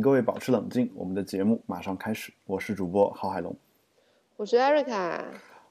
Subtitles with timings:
[0.00, 2.32] 请各位保持冷静，我们的节目马上开始。
[2.46, 3.54] 我是主播郝海龙，
[4.38, 4.94] 我是艾瑞卡。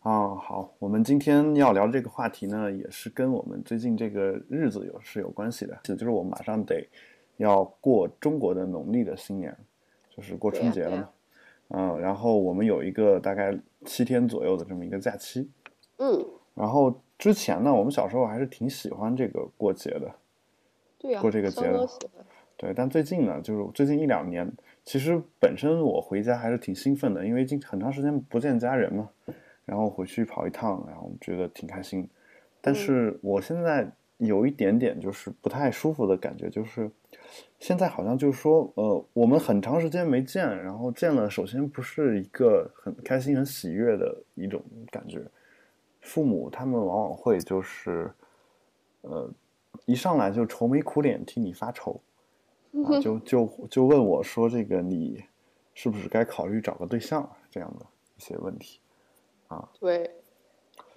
[0.03, 6.87] 啊，好，我们今天要聊这个话题呢，也是跟我们最近这个日子有是有关系的，就是我们马上得
[7.37, 9.57] 要过中国的农历的新年，
[10.15, 11.09] 就是过春节了嘛。
[11.69, 15.49] 嗯，然后我们有一个大概七天左右的这么一个假期。
[15.97, 20.11] 嗯，然后之前呢，我们小时候还是挺喜欢这个过节的。
[20.99, 21.89] 对呀，过这个节的。
[22.61, 24.51] 对，但最近呢，就是最近一两年，
[24.83, 29.09] 其实本身我回家还是挺兴奋的，因为经很长时间不见家人嘛，
[29.63, 32.05] 然后回去跑一趟，然后觉得挺开心。
[32.59, 36.91] 但是我现在有一点点就是不太舒服的感觉，就是
[37.59, 44.61] 现在好像就是说，呃，我们很长时间没见，然后见了，首先不是一个很开心、很喜悦的一种
[44.91, 45.23] 感觉。
[46.01, 48.11] 父母他们往往会就是，
[48.99, 49.31] 呃，
[49.85, 52.01] 一上来就愁眉苦脸替你发愁。
[52.85, 55.23] 啊，就就就问我说：“这个你
[55.73, 58.79] 是不是该考虑找个对象？”这样的一些问题，
[59.47, 60.09] 啊，对，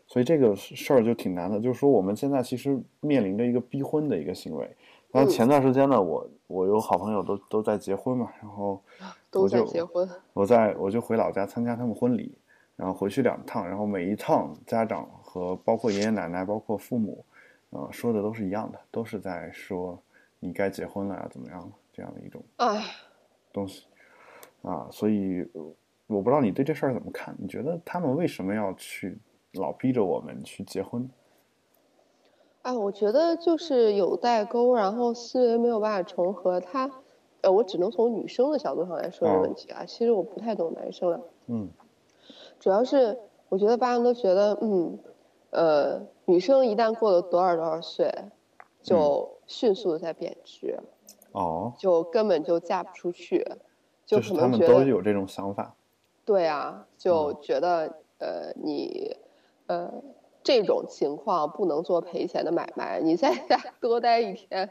[0.06, 1.59] 所以这个事儿就挺难的。
[1.59, 4.70] 就是说，我们现在其实面临着一个逼婚的一个行为。
[5.11, 8.83] 然后前段时间呢，我我有好朋友都都在结婚嘛，然后
[9.31, 12.34] 都在结婚，我在我就回老家参加他们婚礼，
[12.77, 17.25] 然后回去两趟，然后每一趟家长和包括爷爷奶奶，包括父母，
[17.70, 19.98] 呃，说的都是一样的，都是在说。
[20.45, 21.29] 你该结婚了呀？
[21.31, 21.73] 怎么样？
[21.93, 22.43] 这样的一种
[23.53, 23.85] 东西
[24.62, 25.47] 啊，所以
[26.07, 27.37] 我不知道你对这事儿怎么看？
[27.39, 29.19] 你觉得他们为什么要去
[29.53, 31.09] 老逼着我们去结婚？
[32.63, 36.59] 哎，我觉得就是有代沟，然后思维没有办法重合。
[36.61, 36.91] 他，
[37.43, 39.85] 呃，我只能从女生的角度上来说这个问题啊。
[39.85, 41.20] 其实我不太懂男生了。
[41.47, 41.69] 嗯，
[42.59, 44.98] 主要是我觉得大家都觉得，嗯，
[45.51, 48.11] 呃，女生一旦过了多少多少岁，
[48.83, 49.31] 就。
[49.45, 50.79] 迅速的在贬值，
[51.33, 53.45] 哦，就根本就嫁不出去，
[54.07, 55.75] 就可能觉得都有这种想法，
[56.25, 59.15] 对啊，就觉得呃你
[59.67, 59.93] 呃
[60.43, 64.70] 这种情况不能做赔钱的买卖，你在家 多待一天，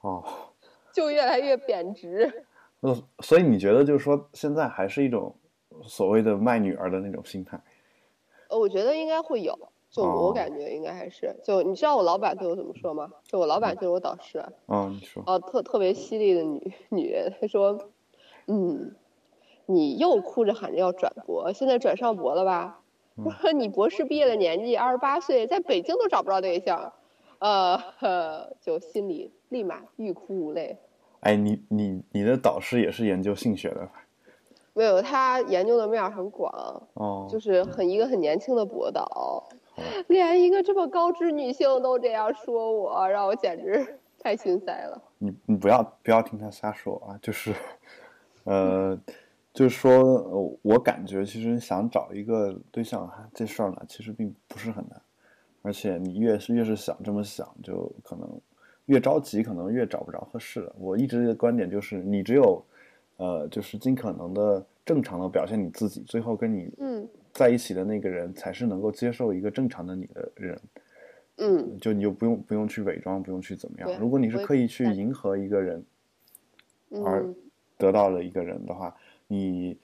[0.00, 0.24] 哦，
[0.92, 2.46] 就越来越贬值。
[2.80, 5.32] 嗯，所以你觉得就是说现在还是一种
[5.84, 7.62] 所谓的卖女儿的那种心态？
[8.48, 9.56] 呃，我觉得应该会有。
[9.90, 13.10] 就我感觉应该还是，就你知道我老板对我怎么说吗？
[13.24, 14.44] 就我老板就是我导师。
[14.68, 15.22] 嗯，你说。
[15.26, 17.76] 哦，特特别犀利的女女人，她说
[18.46, 18.94] ：“嗯，
[19.66, 22.80] 你又哭着喊着要转博，现在转上博了吧？
[23.16, 26.92] 我说你博士毕业的年纪二十八岁，在北京都找不着对象，
[27.40, 27.78] 呃，
[28.62, 30.78] 就心里立马欲哭无泪。
[31.20, 33.88] 哎，你你你的导师也是研究性学的？
[34.72, 36.50] 没有，他研究的面很广。
[36.94, 37.26] 哦。
[37.28, 39.42] 就是很一个很年轻的博导。
[40.08, 45.02] 连一个这么高知女性都这样说我，让我简直太心塞了。
[45.18, 47.18] 你你不要不要听他瞎说啊！
[47.20, 47.52] 就是，
[48.44, 48.98] 呃，
[49.52, 55.00] 就是说，我感觉其实想找一个对象这事儿呢，其实并不是很难。
[55.62, 58.26] 而且你越是越是想这么想，就可能
[58.86, 60.74] 越着急，可能越找不着合适的。
[60.78, 62.64] 我一直的观点就是，你只有
[63.18, 67.08] 呃，就是尽可能的正常的表现你自己，最后跟你嗯。
[67.32, 70.60] 在一起的那个人才是能够接受一个正常的你的人，
[71.36, 73.98] 嗯，就你就不用不用去伪装，不用去怎么样。
[73.98, 75.84] 如果你是刻意去迎合一个人，
[77.04, 77.26] 而
[77.78, 78.94] 得到了一个人的话，
[79.26, 79.78] 你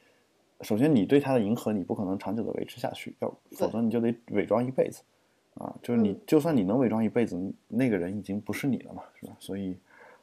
[0.61, 5.03] 首先你对他的迎合，你不可能长久的维持下去，要否则你就得伪装一辈子，
[5.55, 9.37] 啊，就是你就算你能伪装一辈子，那个人已经不是你了嘛，是吧？
[9.39, 9.77] 所以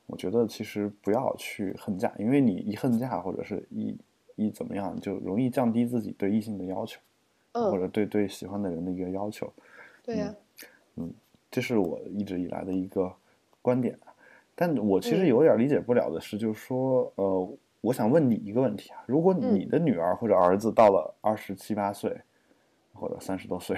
[0.05, 3.97] 我觉得其实不要去恨嫁，因为你一恨嫁或者是一
[4.35, 6.99] 一怎么样，就容易降低自己对异性的要求。
[7.53, 9.51] 或者对对喜欢的人的一个要求，
[10.03, 10.35] 对呀，
[10.95, 11.13] 嗯，
[11.51, 13.13] 这是我一直以来的一个
[13.61, 13.97] 观点，
[14.55, 17.49] 但我其实有点理解不了的是，就是说，呃，
[17.81, 22.19] 我想问你一个问题啊，如果你的女儿或者儿子到了二十七八岁，
[22.91, 23.77] 或者三十多岁，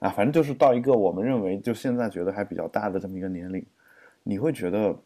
[0.00, 3.64] 啊，反正就是到一个我们认为就现在觉得还比较大的这么一个年龄，
[4.24, 4.96] 你会觉得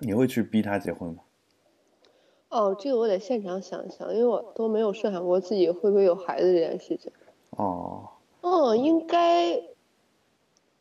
[0.00, 1.22] 你会去逼他结婚吗？
[2.50, 7.10] 哦，这个我得现场想一想，因为我都没有设想过自己会不会有孩子这件事情。
[7.56, 8.08] 哦，
[8.40, 9.50] 嗯，应该，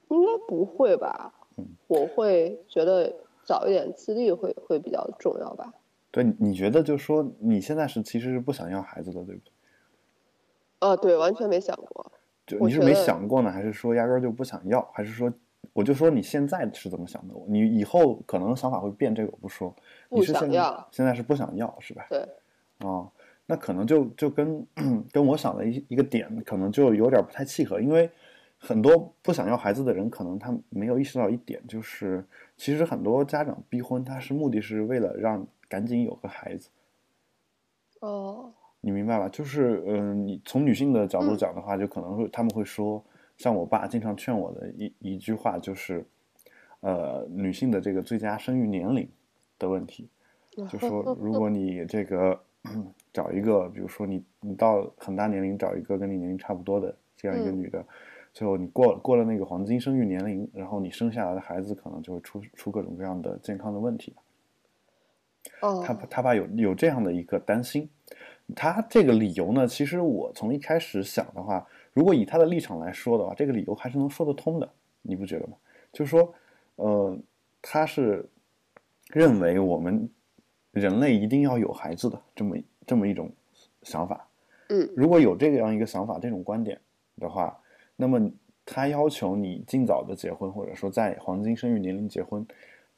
[0.08, 1.34] 应该不会吧？
[1.58, 3.14] 嗯，我会觉得
[3.44, 5.74] 早一点自立会会比较重要吧。
[6.12, 9.52] 对，你觉得就是说你现在是其实是不想要孩子的，对不对？
[10.80, 12.12] 啊，对，完全没想过。
[12.48, 14.82] 就你是没想过呢，还是说压根儿就不想要？
[14.94, 15.32] 还是说，
[15.74, 17.36] 我就说你现在是怎么想的？
[17.48, 19.74] 你以后可能想法会变，这个我不说。
[20.10, 22.06] 不想要，现在是不想要，是吧？
[22.10, 22.26] 对。
[22.80, 23.10] 哦。
[23.46, 24.66] 那可能就就跟
[25.12, 28.10] 跟我想的一一个点，可能就有点不太契合，因为
[28.58, 32.24] 很多不想要孩子的人，可能他没有意识到一点，就是
[32.56, 36.70] 其实很多家长逼婚，他是目的是为了让赶紧有个孩子。
[38.00, 39.30] 哦，你明白吧？
[39.30, 43.04] 就是，嗯、你从女性的角度嗯讲的话，就可能会他们会说，
[43.38, 46.06] 像我爸经常劝我的一一句话就是，
[46.80, 49.08] 呃，女性的这个最佳生育年龄
[49.60, 50.10] 的问题，
[50.70, 52.40] 就说如果你这个
[53.12, 57.86] 找一个，比如说你你到很大年龄找一个跟你年龄差不多的这样一个嗯女的，
[58.34, 64.16] 最后你过过了那个黄金生育年龄，然后你生下来的孩子可能就会出出各种各样的健康的问题。
[65.62, 67.90] 哦，他他爸有有这样的一个担心，
[68.56, 74.70] 他这个理由呢，其实我从一开始想的话，如果以他的立场来说的话，这个理由还是能说得通的，
[75.02, 75.58] 你不觉得吗？
[75.92, 76.34] 就是说，
[76.76, 77.18] 呃，
[77.62, 78.24] 他是
[79.08, 80.08] 认为我们
[80.72, 83.32] 人类一定要有孩子的这么这么一种
[83.84, 84.28] 想法。
[84.70, 86.80] 嗯如果有这样一个想法、这种观点
[87.18, 87.60] 的话，
[87.96, 88.32] 那么
[88.66, 92.46] 他要求你尽早的结婚，或者说在黄金生育年龄结婚，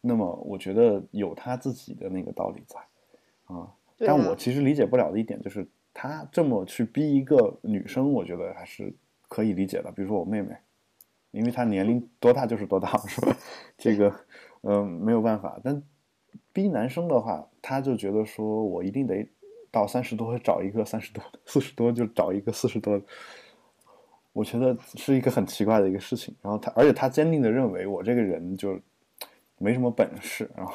[0.01, 2.79] 那么我觉得有他自己的那个道理在
[3.45, 3.73] 啊。
[3.97, 8.93] 但我其实理解不了的一点就是，他这么去逼一个女生，我觉得还是
[9.27, 9.91] 可以理解的。
[9.91, 10.55] 比如说我妹妹，
[11.31, 13.35] 因为她年龄多大就是多大， 是吧？
[13.77, 14.13] 这个，
[14.61, 15.59] 嗯、没有办法。
[15.63, 15.81] 但
[16.51, 19.27] 逼男生的话，他就觉得说我一定得
[19.71, 23.05] 到三十多找一个三十多的，四十多就找一个四十多的。
[24.33, 26.35] 我觉得是一个很奇怪的一个事情。
[26.41, 28.79] 然后他，而且他坚定的认为我这个人就
[29.59, 30.73] 没什么本事，然后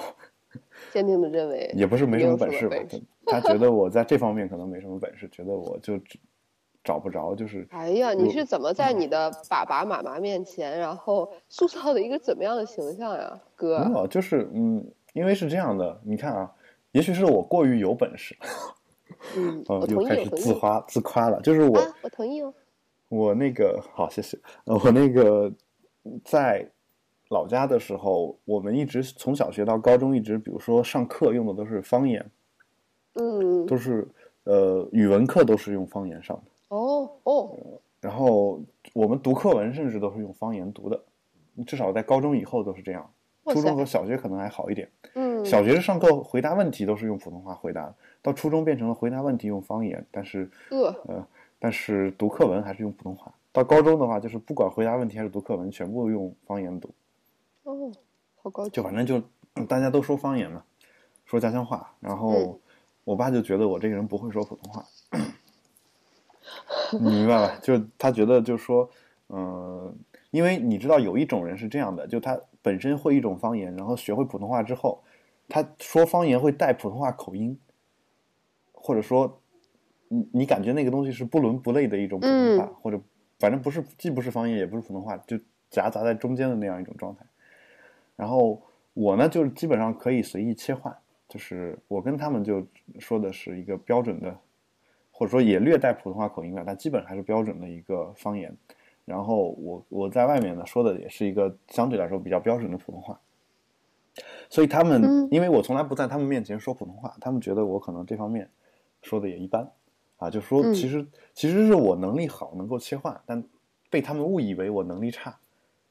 [0.92, 6.18] 坚定的认为也不是没什么本事吧事，他他觉得我在这方面可能没什么本事，觉得我就只
[6.84, 13.84] 找不着，就是哎呀，你是怎么在你的爸爸妈妈面前，然后塑造的一个怎么样的形象呀，哥？
[13.84, 14.86] 没有，就是嗯，
[15.18, 16.48] 因为是这样的，你看啊，
[16.92, 18.36] 也许是我过于有本事，
[19.36, 20.30] 嗯，呃我，同意，又开始。
[20.30, 22.54] 自夸自夸了，就是我、啊，我同意哦。
[23.08, 24.38] 我那个好，谢谢。
[24.64, 25.52] 呃，我那个
[26.24, 26.64] 在
[27.30, 32.24] 老家的时候，我们一直从小学到高中，一直比如说上课用的都是方言，
[33.14, 34.06] 嗯，都是
[34.44, 36.76] 呃语文课都是用方言上的。
[36.76, 37.56] 哦哦，
[38.00, 38.62] 然后
[38.94, 41.02] 我们读课文甚至都是用方言读的，
[41.66, 43.10] 至少在高中以后都是这样。
[43.54, 51.26] 初中和小学可能还好一点，嗯，小学是上课回答问题都是用普通话回答的，到初中变成了回答问题用方言，但是呃，呃，
[51.58, 53.32] 但是读课文还是用普通话。
[53.50, 56.90] 到高中的话，就是不管回答问题还是读课文，全部用方言读，
[57.64, 57.90] 哦，
[58.42, 58.82] 好高级就。
[58.82, 59.20] 反正就
[59.54, 60.62] 嗯大家都说方言嘛，
[61.24, 61.92] 说家乡话。
[62.00, 62.58] 然后嗯
[63.04, 64.84] 我爸就觉得我这个人不会说普通话，
[66.92, 67.58] 你 明白吧？
[67.62, 68.88] 就他觉得就是说，
[69.30, 69.92] 嗯、
[70.30, 75.02] 因为你知道有一种人是这样的，就他本身会一种方言，然后学会普通话之后，
[75.48, 77.58] 他说方言会带普通话口音，
[78.72, 79.40] 或者说，
[80.08, 83.00] 你你感觉那个东西是不伦不类的一种普通话，嗯或者
[83.38, 85.38] 反正不是既不是方言也不是普通话，就
[85.70, 87.24] 夹杂在中间的那样一种状态。
[88.16, 88.60] 然后
[88.94, 90.94] 我呢，就是基本上可以随意切换，
[91.28, 92.66] 就是我跟他们就
[92.98, 94.36] 说的是一个标准的，
[95.10, 98.54] 或者说也略带普通话口音吧，但基本还是标准的一个方言。
[99.08, 103.18] 然后我我在外面呢说的也是一个相对来说比较标准的普通话，
[104.50, 105.28] 所以他们、嗯。
[105.30, 108.48] 因为我从来不在他们面前说普通话，他们觉得我可能这方面
[109.02, 109.66] 说的也一般，
[110.18, 110.74] 啊，就说嗯。
[110.74, 113.42] 其实、其实是我能力好，能够切换，但
[113.90, 115.38] 被他们误以为我能力差，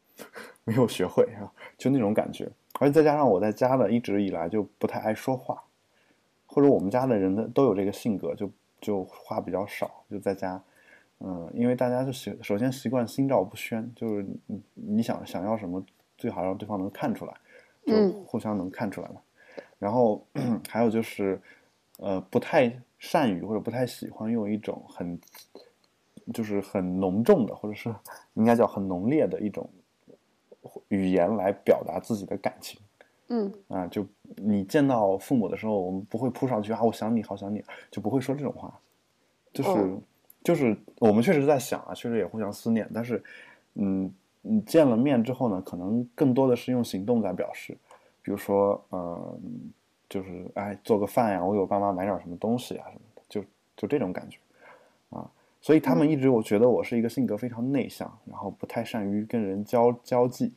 [0.64, 2.50] 没有学会啊，就那种感觉。
[2.80, 5.64] 而且再加上我在家呢，一直以来就不太爱说话，
[6.46, 10.62] 或者我们家的人呢都有这个性格，就就话比较少，就在家，
[11.20, 15.84] 嗯，因为大家就习首先习惯心照不宣，就是你你想想要什么，
[16.18, 17.34] 最好让对方能看出来，
[17.86, 19.22] 就嗯互相能看出来嘛。
[19.80, 20.26] 然后
[20.70, 21.42] 还有就是，
[22.00, 25.20] 呃，不太善于或者不太喜欢用一种很，
[26.34, 27.94] 就是很浓重的，或者是
[28.36, 29.68] 应该叫很浓烈的一种
[30.90, 32.80] 语言来表达自己的感情。
[33.30, 34.06] 嗯啊，就
[34.36, 38.80] 你见到父母的时候，我们不会扑上去啊，我想你，好想你，就不会说这种话，
[39.52, 40.02] 就是、哦
[40.44, 43.22] 就是我们确实在想啊，确实也互相思念，但是，
[43.74, 44.10] 嗯，
[44.42, 47.78] 你见了面之后呢，可能更多的是用行动在表示，
[48.22, 49.40] 比如说，嗯、
[50.08, 53.44] 就是哎，做个饭呀，我给我爸妈买点什么东西啊什么的，就
[53.76, 54.38] 就这种感觉，
[55.10, 55.30] 啊，
[55.60, 60.54] 所以他们一直我觉得我是一个性格非常内向，然后不太善于跟人交交际，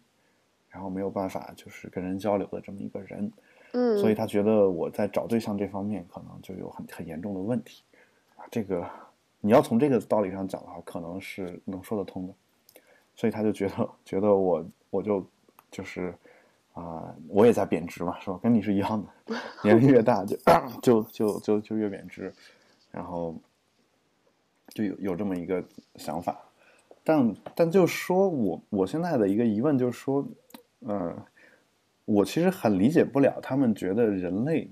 [0.68, 3.32] 然后没有办法就是跟人交流的这么一个人，
[3.72, 7.82] 嗯，所以他觉得我在找对象这方面可能就有很很严重的问题，
[8.36, 8.88] 啊，这个
[9.40, 12.34] 你要从这个道理上讲的话，可能是能说得通的，
[13.14, 15.26] 所以他就觉得觉得我我就
[15.70, 16.14] 就是
[16.72, 18.38] 啊、我也在贬值嘛，是吧？
[18.42, 20.36] 跟你是一样的，年龄越大就
[20.80, 22.32] 就就就就越贬值，
[22.90, 23.34] 然后
[24.68, 25.62] 就有有这么一个
[25.96, 26.40] 想法，
[27.04, 30.26] 但但就说我我现在的一个疑问就是说，
[30.86, 31.14] 嗯、
[32.04, 34.70] 我其实很理解不了他们觉得人类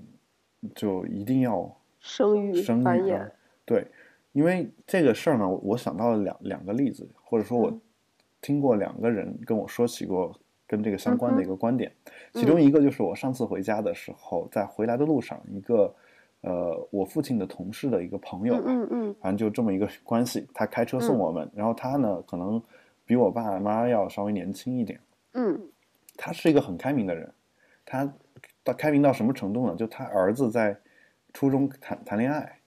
[0.73, 3.17] 就一定要生育生育繁衍。
[3.17, 3.29] 啊，
[3.65, 3.85] 对，
[4.31, 7.81] 因为这个事儿呢，我我想到了两两个例子，或者说我嗯。
[8.41, 10.33] 听过两个人跟我说起过
[10.65, 11.91] 跟这个相关的嗯一个观点，
[12.31, 15.93] 其中一个就是我上次回家的时候，在回来的路上，一个
[16.39, 19.15] 呃我父亲的同事的一个朋友吧，嗯嗯。
[19.19, 22.63] 反正就这么一个关系，他开车送我们，然后他呢可能
[23.03, 24.97] 比我爸妈要稍微年轻一点，
[25.33, 25.59] 嗯。
[26.15, 27.29] 他是一个很开明的人，
[27.85, 28.09] 他
[28.63, 29.75] 到开明到什么程度呢？
[29.75, 30.77] 就他儿子在
[31.33, 32.58] 初中谈谈恋爱，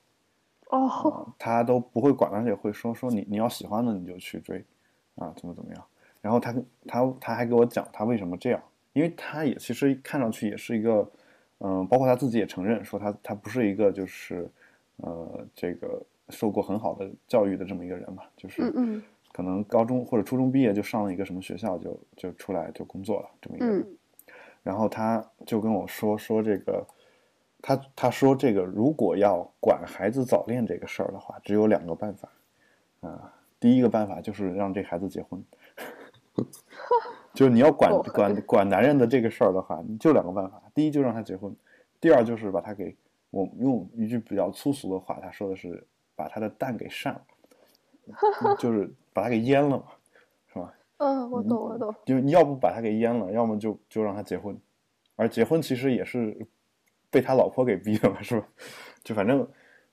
[0.73, 4.65] 哦，啊，他都不会管，而且会说说你你要喜欢的你就去追，
[5.17, 5.85] 啊，怎么怎么样。
[6.21, 6.55] 然后他
[6.87, 8.63] 他他还给我讲他为什么这样，
[8.93, 11.07] 因为他也其实看上去也是一个，
[11.59, 14.51] 嗯、包括他自己也承认说他他不是一个就是，
[14.97, 18.63] 呃，这个受过很好的教育的这么一个人嘛，就是
[19.33, 23.81] 可能高中或者初中毕业就上了一个什么学校就就出来就工作了这么一个人。
[23.81, 23.97] 嗯
[24.65, 26.87] 然后他就跟我说说这个，
[27.63, 32.29] 他他说这个如果要管孩子早恋这个事儿的话，只有两个办法，
[33.01, 35.43] 啊、第一个办法就是让这孩子结婚，
[37.33, 41.55] 就是你要管哦 管管男人的这个事儿的话，你就两个办法，第一就让他结婚，
[42.01, 42.97] 第二就是把他给
[43.31, 49.85] 我用一句比较粗俗的话，他说的是把他的蛋给扇了，就是把他给阉了嘛，
[50.53, 50.75] 是吧？
[50.99, 54.59] 嗯，我懂我懂，就你要不把他给阉了，要么就就让他结婚，
[55.15, 56.37] 而结婚其实也是
[57.13, 58.49] 被他老婆给逼的嘛，是吧？
[59.05, 59.47] 就反正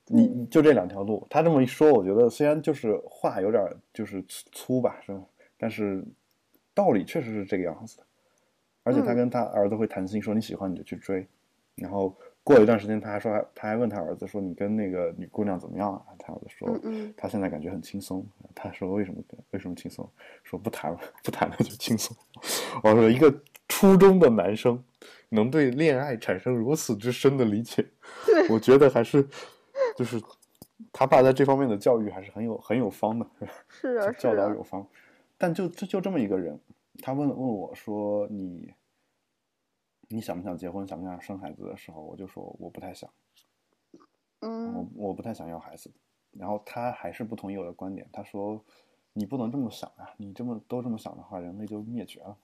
[0.07, 1.27] 你你就这两条路。
[1.29, 5.21] 他这么一说，我觉得虽然就是话有点就是粗粗吧，是吧？
[5.57, 6.03] 但是
[6.73, 8.03] 道理确实是这个样子的。
[8.83, 11.27] 而且他嗯跟他儿子会谈心，说你喜欢你就去追，
[11.75, 16.01] 然后过了一段时间，他还说还他还问他儿子说你跟那个女姑娘怎么样啊？
[16.17, 16.79] 他儿子说
[17.17, 18.25] 他现在感觉很轻松。
[18.55, 19.21] 他说为什么
[19.51, 20.09] 为什么轻松？
[20.43, 22.15] 说不谈了， 不谈了就轻松。
[22.81, 23.31] 我说一个
[23.67, 24.81] 初中的男生
[25.29, 27.85] 能对恋爱产生如此之深的理解，
[28.49, 29.27] 我觉得还是
[29.95, 30.21] 就是
[30.91, 33.25] 他爸在这方面的教育还是很有很有方的，
[33.67, 34.85] 是啊 教导有，方。
[35.37, 36.59] 但就就就这么一个人，
[37.01, 38.73] 他问问我说你
[40.07, 43.09] 你想不想结婚，想不想生孩子的时候，我就说我不太想。
[44.41, 45.91] 我嗯我不太想要孩子，
[46.31, 48.63] 然后他还是不同意我的观点，他说
[49.13, 52.37] 你不能这么想啊，你这么都这么想的话，人类就灭绝了。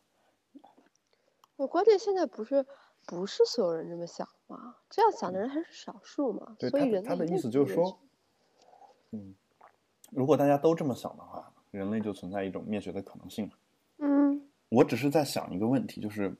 [1.57, 2.65] 我关键现在不是
[3.05, 7.97] 不是所有人这么想嘛，这样想的人还是少数嘛，对所以人他的意思就是说，
[9.11, 9.33] 嗯，
[10.11, 13.53] 如果大家都这么想的话，人类就存在一种灭绝的可能性嘛。
[13.99, 16.35] 嗯我只是在想一个问题，就是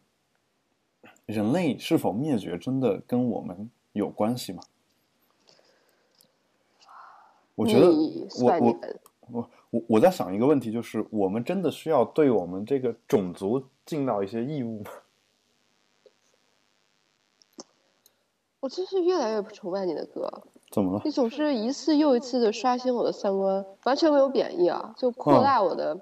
[1.25, 4.63] 人类是否灭绝真的跟我们有关系吗？
[7.53, 8.59] 我觉得我
[9.31, 14.91] 我我我在想一个问题，就是我们真的需要对我们这个种族尽到一些义务吗？
[18.65, 20.27] 我真是越来越不崇拜你的歌，
[20.71, 21.01] 怎么了？
[21.05, 25.95] 你总是一次又一次的刷新我的三观，完全没有贬义啊，就扩嗯大我的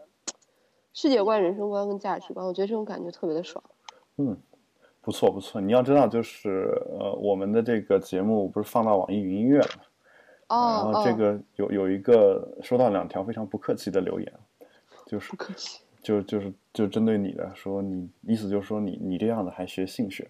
[0.93, 3.61] 世界观、人生观跟价值观，我觉得这种感觉特别的爽。
[4.15, 4.37] 嗯，
[5.01, 5.59] 不错不错。
[5.59, 9.83] 你要知道，就是呃，我们的这个节目不是放到网易云音乐了吗？
[10.47, 14.33] 哦然后这哦，个有有一个收到两条非常不客气的留言，
[15.05, 15.81] 就是不客气。
[16.01, 20.29] 就就是就针对你的说你意思就是说你你这样的还学性学，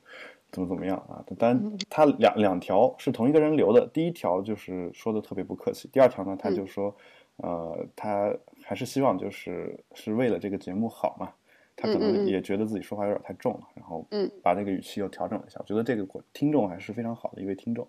[0.53, 1.25] 怎么怎么样啊？
[1.37, 6.95] 当然，他两两条是同一个人留的，第一条就是说的特别不客气，第二条呢他就说，
[7.37, 8.33] 呃，他
[8.63, 11.33] 还是希望就是是为了这个节目好嘛，
[11.75, 17.85] 他可能也觉得自己说话有点太重了，然后嗯把那个语气又调整了一下，我觉得这个听众还是非常好的一位听众，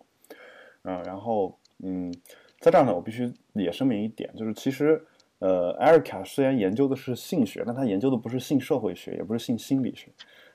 [0.82, 2.12] 嗯、然后嗯，
[2.58, 5.00] 在这儿呢，我必须也声明一点，就是其实。
[5.40, 10.08] 呃，艾瑞卡虽然研究的是性学，但他研究的不是性社会学，也不是性心理学。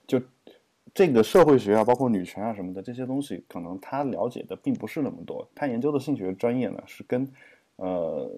[0.08, 0.20] 就
[0.94, 5.48] 这个社会学啊，包括女权啊什么的这些东西，可能他了解的并不是那么多。
[5.54, 7.28] 他研究的性学专业呢，是跟
[7.76, 8.30] 呃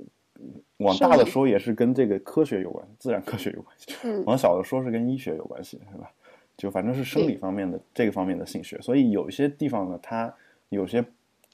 [0.77, 6.12] 往大的说也是跟这个科学有关，自然科学有关系；嗯往小的说是跟医学有关系，是吧？
[6.58, 10.34] 就反正是生理方面的这个方面的性学，所以有一些地方呢，他
[10.70, 11.03] 有些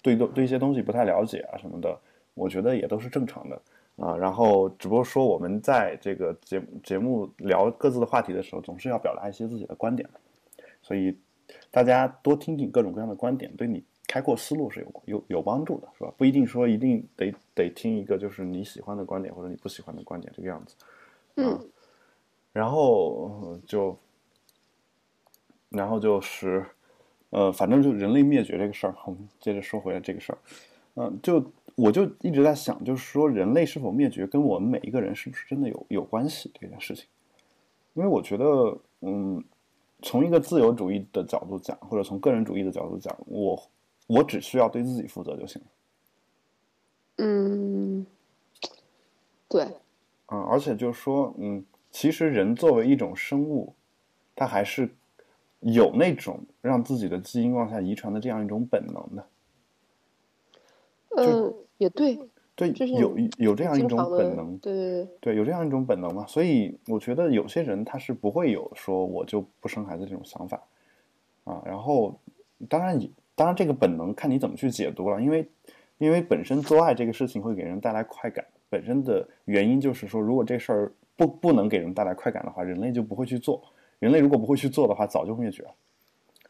[0.02, 1.98] 对对一些东西不太了解啊什么的，
[2.34, 3.62] 我觉得也都是正常的。
[3.98, 10.08] 啊，然后只不过说我们在这个节节目聊各自的话题的时候，总是要表达一些自己的观点，
[10.88, 11.14] 所以
[11.70, 16.14] 大家多听听各种各样的观点，对你开阔思路是有有有帮助的，是吧？
[16.18, 20.76] 不一定说一定得得听一个就是你喜欢的观点或者你不喜欢的观点这个样子。
[21.36, 21.60] 嗯
[22.54, 23.98] 然后呃就，
[25.70, 26.66] 然后就是，
[27.32, 30.38] 呃，反正就人类灭绝这个事儿，我们接着说回来这个事儿，
[30.96, 37.06] 嗯、就我就一直在想，就是说人类是否灭绝跟我们每一个人是不是真的有有关系这件事情，
[37.94, 39.44] 因为我觉得，嗯，
[40.02, 43.62] 从一个自由主义的角度讲，或者从个人主义的角度讲，我
[44.06, 45.68] 我只需要对自己负责就行了。
[47.18, 48.06] 嗯，
[49.48, 49.64] 对，
[50.28, 53.74] 嗯，而且就是说，嗯，其实人作为一种生物，
[54.36, 54.88] 他还是
[55.62, 59.28] 有那种让自己的基因往下遗传的这样一种本能的。
[61.16, 62.20] 嗯，也对，
[62.58, 66.26] 对，有有这样一种本能，对对对，对，有这样一种本能嘛。
[66.26, 70.60] 所以我觉得有些人他是不会有说我就不生孩子这种想法
[71.44, 71.62] 啊。
[71.64, 72.20] 然后，
[72.68, 75.48] 当然也当然这个本能看你怎么去解读了，因为
[76.00, 83.62] 因为本身做爱这个事情会给人带来快感，本身的原因就是说，如果这事儿不不能给人带来快感的话，人类就不会去做。
[84.00, 85.70] 人类如果不会去做的话，早就灭绝了。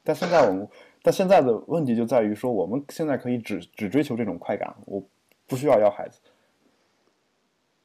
[0.03, 0.67] 但现在我们，
[1.01, 5.03] 但现在的问题就在于说，我们现在可以只只追求这种快感，我
[5.47, 6.19] 不需要要孩子，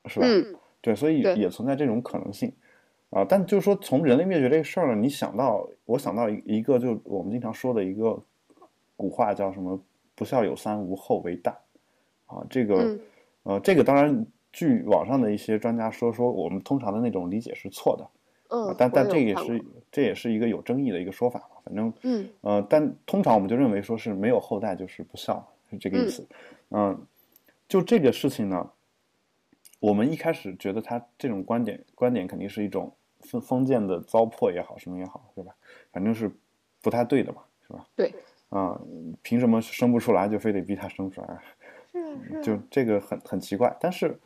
[0.06, 0.26] 是吧？
[0.26, 2.52] 嗯对，所以也存在这种可能性
[3.10, 3.24] 啊。
[3.24, 8.20] 但就是说，从人类灭绝这个事儿呢，你想到，我想到一一个，就我们经常说的一个
[8.96, 9.80] 古话，叫什么
[10.16, 11.56] “不孝有三，无后为大”
[12.26, 12.44] 啊。
[12.50, 13.00] 这个，嗯
[13.44, 18.10] 呃，这个当然，据网上的一些专家说，说我们通常的那种理解是错的，
[18.48, 21.56] 嗯啊，但但这也是这也是一个有争议的一个说法嘛。
[21.64, 26.26] 反正，嗯呃，但通常我们就认为说是没有后代就是不孝，是这个意思。
[26.70, 27.06] 嗯、
[27.72, 28.70] 就这个事情呢，
[29.80, 35.54] 我们一开始觉得他这种观点观点肯定是一种封封建的糟粕也好，什么也好，对吧？
[35.90, 36.30] 反正是
[36.82, 37.86] 不太对的嘛，是吧？
[37.96, 38.12] 对，
[38.50, 38.78] 啊、
[39.22, 41.28] 凭什么生不出来就非得逼他生出来？
[41.92, 43.74] 是啊是啊就这个很很奇怪。
[43.80, 44.20] 但是，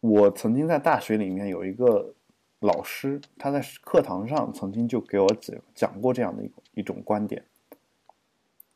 [0.00, 2.14] 我曾经在大学里面有一个
[2.60, 7.44] 老师，他在课堂上曾经就给我讲讲过这样的一个一种观点，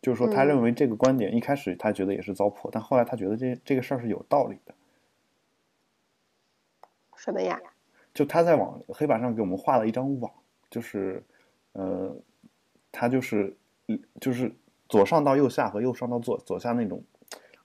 [0.03, 4.75] 就是说他嗯认为这个观点一开始他觉得也是糟粕，但后来他觉得这这个事儿是有道理的。
[7.17, 7.59] 什么呀？
[8.13, 10.31] 就他在网黑板上给我们画了一张网，
[10.69, 11.23] 就是，
[11.73, 12.15] 呃，
[12.91, 14.53] 他就是嗯就是
[14.89, 17.03] 左上到右下和右上到左左下那种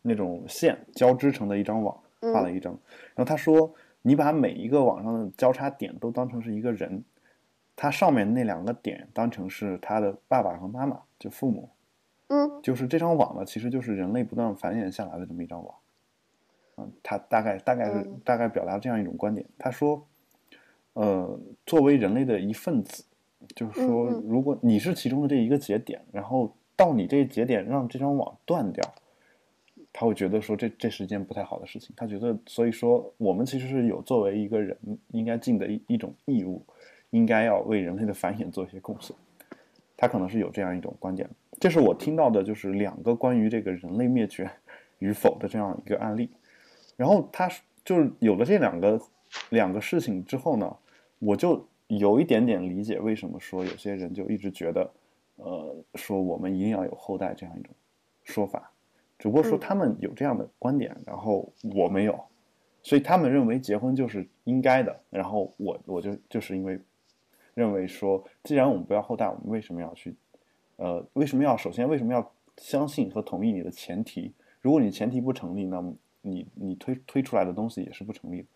[0.03, 2.71] 那种线交织成的一张网，画了一张。
[3.15, 7.03] 然后他说，你把每一个网上的交叉点都当成是一个人，
[7.75, 11.69] 他上面那两个点当成是他的爸爸和妈妈，就父母，
[12.27, 15.75] 嗯就是这张网呢，其实就是人类不断繁衍下来的这么一张网。
[16.77, 19.45] 嗯，他大概大概是嗯大概表达这样一种观点。
[19.57, 20.05] 他说，
[20.93, 23.03] 呃，作为人类的一份子，
[23.55, 28.83] 就是说如果你是其中的这一个节点，然后到你这个节点让这张网断掉，
[29.91, 31.95] 他会觉得说这这是一件不太好的事情。
[31.97, 34.77] 他觉得，所以说我们其实是有作为一个人
[35.11, 36.61] 应该尽的一一种义务，
[37.09, 39.15] 应该要为人类的繁衍做一些贡献。
[39.95, 41.27] 他可能是有这样一种观点，
[41.59, 44.49] 这是我听到的，就是两个关于这个人类灭绝
[44.99, 46.29] 与否的这样一个案例。
[46.95, 47.49] 然后他
[47.83, 48.99] 就是有了这两个
[49.49, 50.75] 两个事情之后呢，
[51.19, 54.91] 我就有一点点理解为什么说有些人就一直觉得，
[55.35, 57.73] 呃，说我们一定要有后代这样一种
[58.23, 58.71] 说法，
[59.17, 62.19] 只不过说嗯他们有这样的观点，然后我没有，
[62.83, 66.79] 所以他们认为结婚就是应该的，然后我我就就是因为
[67.53, 70.15] 认为说，既然我们不要后代，我们为什么要去，
[70.77, 74.33] 呃，为什么要首先为什么要相信和同意你的前提？
[74.61, 78.47] 如果你前提不成立，那么你你推推出来的东西也是不成立的。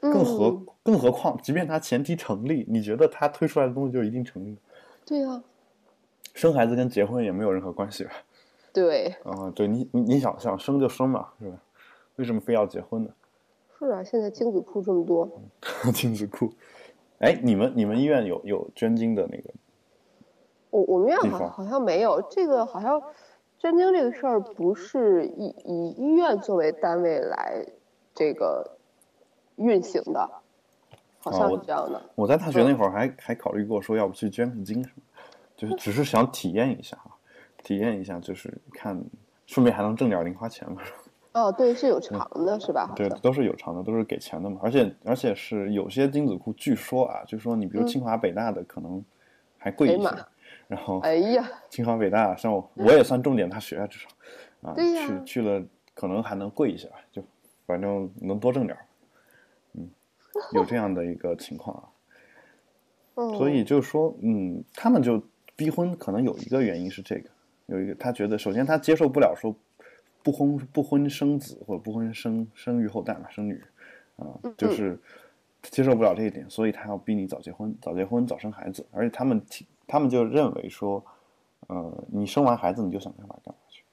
[0.00, 4.56] 更何嗯更何况，即便他前提成立，你觉得他推出来的东西就一定成立？
[5.04, 5.42] 对呀、
[6.34, 8.10] 生孩子跟结婚也没有任何关系吧？
[8.72, 11.62] 对，啊、对你你你想想生就生嘛，是吧？
[12.16, 13.10] 为什么非要结婚呢？
[13.78, 15.30] 是啊，现在精子库这么多，
[15.94, 16.52] 精子库。
[17.18, 19.50] 哎，你们你们医院有有捐精的那个？
[20.72, 23.00] 我我们院地方好好像没有这个，好像
[23.58, 27.64] 捐精这个事儿不是以以医院作为单位来
[28.14, 28.78] 这个
[29.56, 30.28] 运行的，
[31.20, 32.00] 好像是这样的。
[32.14, 35.02] 我在大学那会儿还、还考虑过说要不去捐个精什么，
[35.54, 37.12] 就是只是想体验一下啊，
[37.62, 38.98] 体验一下，就是看
[39.46, 40.80] 顺便还能挣点零花钱嘛。
[41.34, 42.92] 哦，对，是有偿的，是吧？
[42.96, 44.58] 对，都是有偿的，都是给钱的嘛。
[44.62, 49.02] 而且而且是有些精子库，据说啊，据说你比如嗯清华北大的可能
[49.56, 50.08] 还贵一些，
[50.72, 54.08] 然后哎呀，清华北大像我我也算重点大学啊，至少
[54.62, 55.62] 啊，对呀去去了
[55.94, 57.22] 可能还能贵一些吧，就
[57.66, 58.86] 反正能多挣点儿。
[59.74, 59.86] 嗯，
[60.54, 61.84] 有这样的一个情况啊。
[63.16, 65.22] 嗯，所以就是说，嗯，他们就
[65.54, 67.28] 逼婚，可能有一个原因是这个，
[67.66, 69.54] 有一个他觉得，首先他接受不了说
[70.22, 73.62] 不婚不婚生子或者不婚生生育后代嘛，生女
[74.16, 74.24] 啊、
[74.56, 74.98] 就是
[75.60, 81.04] 接受不了这一点，所以他要逼你早结婚，早结婚早生孩子，而且他们提他们就认为说，
[81.66, 83.84] 呃，你生完孩子你就想干嘛干嘛去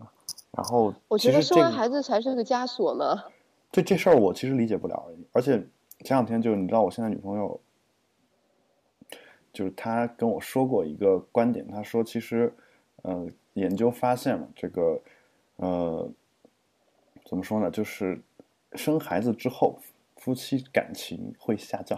[0.00, 0.10] 啊，
[0.50, 3.22] 然后我觉得生完孩子才是个枷锁呢。
[3.70, 5.64] 对这事儿我其实理解不了，而且
[6.00, 7.60] 前两天就是你知道我现在女朋友，
[9.52, 12.52] 就是她跟我说过一个观点，她说其实，
[13.02, 15.00] 呃，研究发现了这个，
[15.58, 16.10] 呃，
[17.24, 17.70] 怎么说呢？
[17.70, 18.20] 就是
[18.72, 19.78] 生孩子之后，
[20.16, 21.96] 夫妻感情会下降。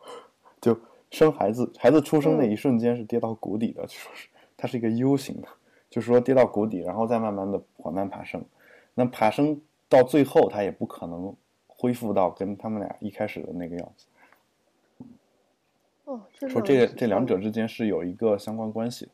[0.60, 0.78] 就
[1.10, 5.48] 生孩子，孩子出生那一瞬间是跌到谷底的，就说是它是一个 U 型的，
[5.88, 8.44] 就是说跌到谷底，然后再慢慢的缓慢爬升。
[8.94, 11.34] 那爬升到最后，它也不可能
[11.66, 14.06] 恢复到跟他们俩一开始的那个样子。
[16.04, 19.08] 哦，说这这两者之间是有一个相关关系。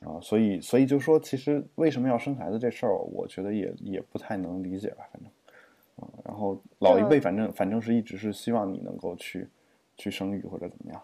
[0.00, 5.32] 啊，所以所以就说，其实为什么要生孩子这事儿，我觉得也也不太能理解吧，反正，
[5.96, 9.48] 啊，然后老一辈反正反正是一直是希望你能够去
[9.98, 11.02] 去生育或者怎么样，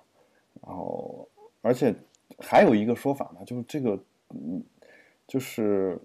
[0.66, 1.28] 然后
[1.60, 1.94] 而且
[2.38, 4.64] 还有一个说法呢，就是这个，嗯，
[5.26, 6.00] 就是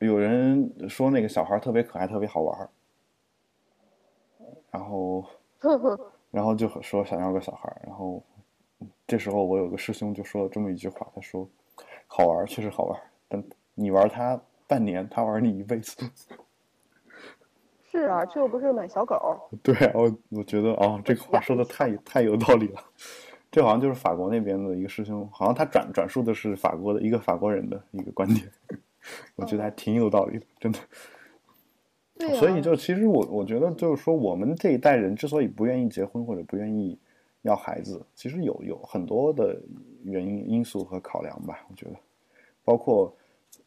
[0.00, 2.68] 有人说那个小孩特别可爱，特别好玩
[4.70, 5.24] 然后
[6.30, 8.22] 然后就说想要个小孩然后。
[9.06, 11.46] 这时候我有个师兄就说了这么一句话，他说
[12.06, 16.10] ：“好玩确实好玩，但你玩他半年，他玩你一辈子。”
[17.90, 19.18] 是啊，这又不是买小狗。
[19.62, 22.80] 对啊，我我觉得啊，这个话说的太太有道理了。
[23.50, 28.48] 这好像就是法国那边的一个师兄，好像他转转述的是法国的一个法国人的一个观点，
[29.34, 30.78] 我觉得还挺有道理的，真的。
[32.36, 36.98] 所以就其实我我觉得就是说，我们这一代人之所以不愿意结婚或者不愿意。
[37.42, 39.58] 要孩子，其实有有很多的
[40.04, 41.96] 原因因素和考量吧，我觉得，
[42.62, 43.10] 包括，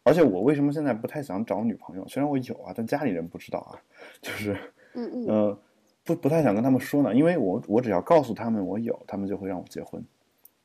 [0.04, 2.08] 而且我为什么现在不太想找女朋友？
[2.08, 3.80] 虽然我有啊，但家里人不知道啊，
[4.22, 4.54] 就是，
[4.94, 5.60] 嗯嗯，呃，
[6.04, 10.04] 不不太想跟他们说呢，因为我我只要告诉他们我有，他们就会让我结婚，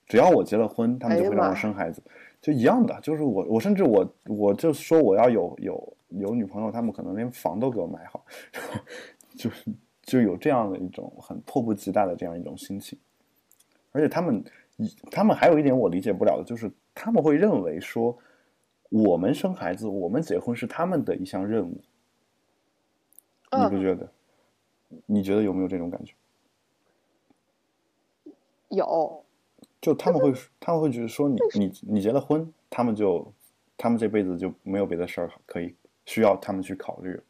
[0.06, 2.02] 只要我结了婚，他们就会让我生孩子，
[2.40, 8.24] 就一样的，就是我我甚至我我就说我要有有有女朋友，他们可能连房都给我买好，
[9.36, 9.64] 就是。
[10.08, 12.98] 就有这样的一种很迫不及待的这样一种心情，
[13.92, 14.42] 而且他们，
[15.10, 18.16] 他们还有一点我理解不了的，就是他们会认为说，
[18.88, 21.80] 我们生孩子，我们结婚是他们的一项任务，
[23.52, 24.10] 你不觉得？
[25.04, 26.14] 你觉得有没有这种感觉？
[28.68, 29.24] 有，
[29.80, 33.30] 就他们会，他们会觉得说，你你你结了婚，他们就，
[33.76, 35.74] 他们这辈子就没有别的事儿可以
[36.06, 37.20] 需要他们去考虑，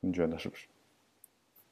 [0.00, 0.66] 你觉得是不是？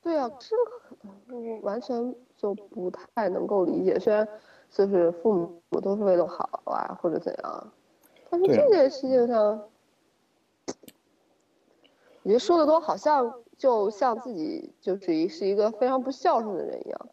[0.01, 3.99] 对啊，这个我完全就不太能够理解。
[3.99, 4.27] 虽然
[4.71, 7.73] 就是父母都是为了好啊，或者怎样，
[8.31, 9.69] 但是这件事情上，
[12.23, 17.09] 你觉得说的多好像就像自己就是一是一个非常不孝顺的人一样。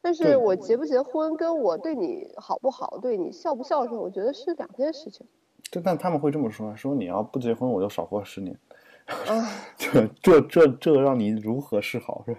[0.00, 5.24] 但是我结不结婚，跟我对你好不好，对你孝不孝顺，我觉得是两件事情。
[5.70, 8.58] 对，但他们会这么说，说你要不结婚，我就少活十年。
[9.78, 12.24] 这这这这让你如何是好？
[12.26, 12.36] 是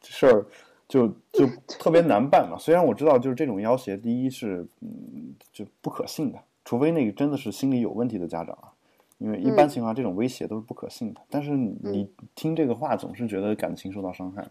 [0.00, 0.46] 这事儿
[0.88, 1.46] 就就
[1.78, 2.56] 特别难办嘛。
[2.58, 8.70] 虽然我知道，就是这种要挟，第一是嗯就不可信的，除非那个真的是心理有问题的家长啊。
[9.18, 11.20] 因为一般情况，这种威胁都是不可信的。
[11.30, 14.46] 但是你听这个话，总是觉得感情受到伤害。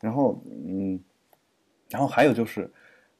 [0.00, 0.98] 然后嗯，
[1.88, 2.68] 然后还有就是，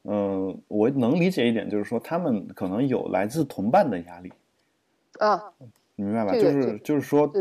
[0.03, 4.33] 嗯，我能理解一点，就是说他们可能有来自同伴的压力
[5.19, 5.41] 啊。
[5.95, 6.33] 你明白吧？
[6.33, 7.31] 就是就是说，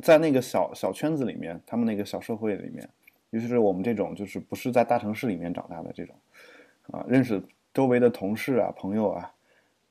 [0.00, 2.88] 在那个小小圈子里面，他们那个小社会里面，
[3.30, 6.16] 尤其是我们这种就是不是在大城市里面长大的这种，
[6.92, 7.42] 啊，认识
[7.74, 9.30] 周围的同事啊、朋友啊，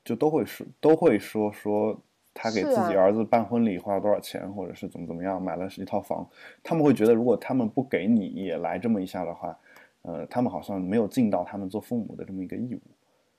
[0.03, 1.99] 就都会说都会说说
[2.33, 6.27] 他给自己儿子办婚礼花了多少钱，或者是怎么怎么样买了一套房，
[6.61, 9.57] 他们会觉得如果他们不给你也来这么一下的话，
[10.03, 12.81] 呃，他们好像没有尽到他们做父母的这么一个义务。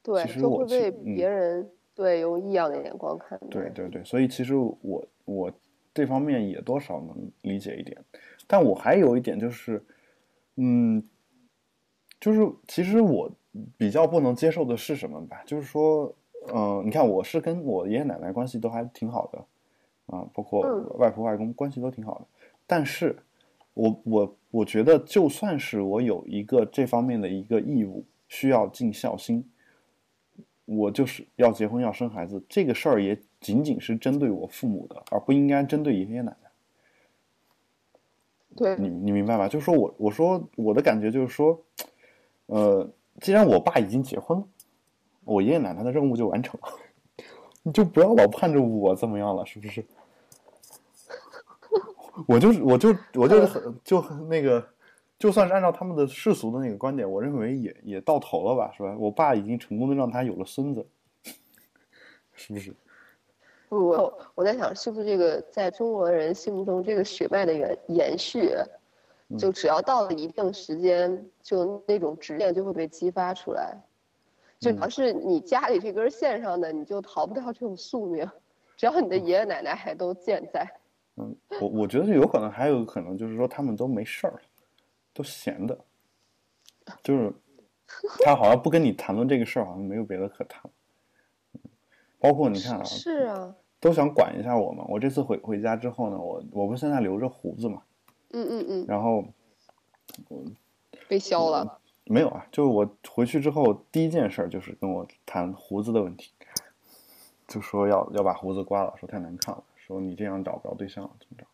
[0.03, 1.71] 对，其实会被别人。
[1.97, 3.39] 对，用异样的眼光看。
[3.49, 5.53] 对对对，所以其实我我
[5.95, 7.97] 这方面也多少能理解一点，
[8.49, 9.81] 但我还有一点就是，
[10.57, 11.01] 嗯，
[12.19, 13.31] 就是其实我
[13.77, 15.45] 比较不能接受的是什么吧？
[15.47, 16.13] 就是说，
[16.53, 19.39] 嗯，你看我是跟我爷爷奶奶关系都还挺好的，
[20.07, 20.63] 啊，包括
[20.99, 22.27] 外婆外公关系都挺好的，
[22.67, 23.17] 但是
[23.73, 29.49] 我我我觉得就算是我有一个这方面的一个义务，需要尽孝心。
[30.67, 36.51] 我就是要结婚要生孩子，这个事儿也仅仅是针对我父母的，而不应该针对爷爷奶奶。
[38.57, 39.47] 对，你你明白吧？
[39.47, 41.61] 就是说我我说我的感觉就是说，
[42.47, 44.47] 呃，既然我爸已经结婚了，
[45.25, 46.69] 我爷爷奶奶的任务就完成了，
[47.63, 49.85] 你就不要老盼着我怎么样了，是不是？
[52.29, 54.65] 我就是我就我就是很就那个。
[55.17, 58.95] 就算是按照他们的世俗的那个观点，我认为也也到头了吧，是吧？
[58.99, 60.85] 我爸已经成功的让他有了孙子，
[62.35, 62.75] 是不是？
[63.71, 68.51] 我，我在想，是不是这个在中国人心目中这个血脉的延延续，
[69.39, 73.81] 就只要到了一定时间，就那种执念就会被激发出来。
[74.73, 78.29] 只要是你家里这根线上的，你就逃不掉这种宿命。
[78.77, 80.69] 只要你的爷爷奶奶还都健在，
[81.17, 84.41] 嗯，我我觉得有可能还有可能就是说他们都没事儿，
[85.13, 85.79] 都闲的，
[87.03, 87.33] 就是
[88.25, 90.69] 他好像不跟你谈论这个事儿，好像没有别的可谈。
[92.19, 94.85] 包括你看啊，是啊，都想管一下我嘛。
[94.89, 97.83] 我这次回回家之后呢，我我不是现在留着胡子嘛，
[98.33, 99.25] 嗯嗯嗯，然后
[101.07, 101.79] 被削了。
[102.07, 106.33] 没有啊，就是我回去之后第一件事就是跟我谈胡子的问题，
[107.49, 111.47] 就说要要把胡子刮了，说太难看了，说你这样找不着对象了，怎么着？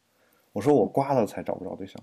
[0.53, 2.03] 我说我刮了才找不着对象。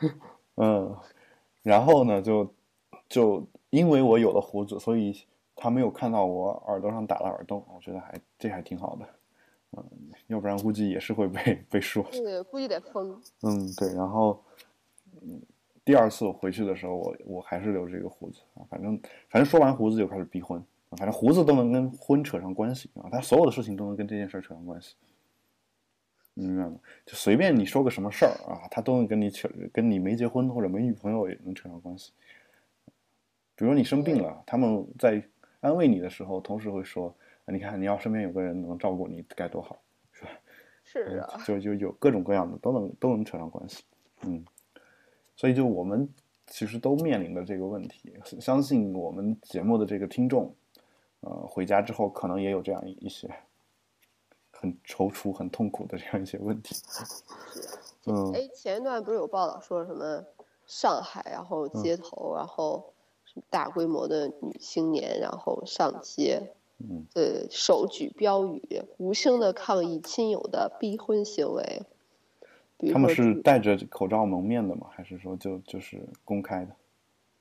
[0.56, 0.94] 嗯，
[1.62, 2.54] 然后呢，就
[3.08, 5.24] 就因为我有了胡子，所以
[5.56, 9.08] 他没有看到我耳朵上打了耳洞，我觉得还这还挺好的。
[9.78, 9.82] 嗯，
[10.26, 12.02] 要不然估计也是会被被说。
[12.10, 13.18] 对，估计得疯。
[13.40, 14.44] 嗯，对，然后
[15.22, 15.40] 嗯。
[15.84, 24.94] 第二次我回去的时候，我我还是留着这个胡子啊，反正反正说完胡子就开始逼婚啊，反正胡子都能跟婚扯上关系啊，他所有的事情都能跟这件事扯上关系，
[26.32, 26.78] 明白吗？
[27.04, 32.12] 就随便你说个什么事儿啊，他都能跟你扯，跟你没结婚或者没女朋友也能扯上关系。
[33.54, 35.22] 比如你生病了，他们在
[35.60, 37.14] 安慰你的时候，同时会说
[37.46, 39.78] ：“你看，你要身边有个人能照顾你该多好，
[40.12, 40.30] 是吧？”
[40.82, 43.84] 是啊，就就有各种各样的都能都能扯上关系，
[44.22, 44.44] 嗯。
[45.36, 46.08] 所以，就我们
[46.46, 50.54] 其实都面临的这个问题，相信我们节目的这个听众，
[51.20, 53.28] 呃，回家之后可能也有这样一些
[54.52, 56.76] 很踌躇、很痛苦的这样一些问题。
[58.06, 58.32] 嗯。
[58.32, 60.24] 哎，前一段不是有报道说什么
[60.66, 62.92] 上海，然后街头，然后
[63.24, 71.82] 什么大规模的女青年，然后上街，嗯，呃，手举标语，无声的抗议亲友的逼婚行为。
[72.92, 74.86] 他们是戴着口罩蒙面的吗？
[74.90, 76.76] 还是说就就是公开的？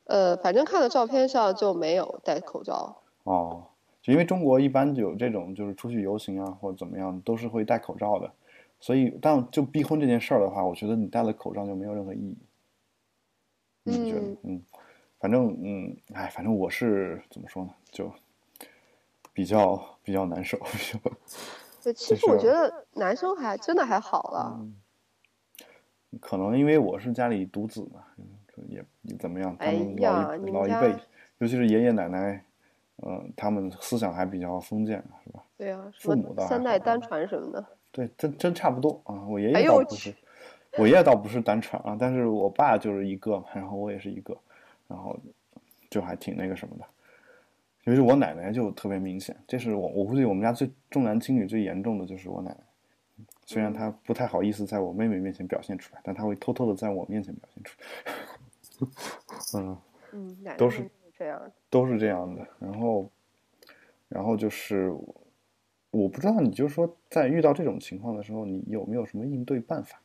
[0.06, 3.02] 呃，反正看的照片上就没有戴口罩。
[3.24, 3.64] 哦，
[4.02, 8.32] 就因为中国一般有这种就是出去游行啊或者怎么样都是会戴口罩的，
[8.80, 12.38] 所以但就逼婚这件事儿的话，我觉得你戴了口罩就没有任何意义。
[13.84, 14.38] 你觉得？
[14.44, 14.62] 嗯，
[15.20, 17.70] 反正嗯，哎，反正我是怎么说呢？
[17.92, 18.12] 就
[19.32, 20.58] 比较比较难受。
[21.82, 24.60] 对，其实我觉得男生还真的还好了。
[26.20, 28.04] 可能因为我是家里独子嘛，
[28.68, 29.56] 也也怎么样？
[29.58, 30.96] 他们老一老一辈，
[31.40, 32.44] 尤其是爷爷奶奶，
[33.06, 35.44] 嗯，他们思想还比较封建，是吧？
[35.58, 37.66] 对啊，父母的三代单传什么的。
[37.92, 39.26] 对，真真差不多啊。
[39.28, 40.14] 我爷爷倒不是，
[40.78, 44.36] 我爷爷倒不是单传啊，但是我爸就是一个，然后我也是一个，
[44.88, 45.18] 然后
[45.90, 46.86] 就还挺那个什么的。
[47.84, 52.58] 尤其我奶奶就特别明显，这是我我估计我们家最重男轻女最严重的就是我奶奶。
[53.46, 57.88] 虽然他不太好意思在我妹妹面前表现出来，但他会偷偷的在我面前表现出来。
[59.56, 59.78] 嗯
[60.12, 62.46] 嗯，都是这样，都是这样的。
[62.60, 63.10] 然后，
[64.10, 64.92] 然后就是，
[65.92, 70.02] 我不知道，你就说在遇到这种情况的时候，你有没有什么应对办法？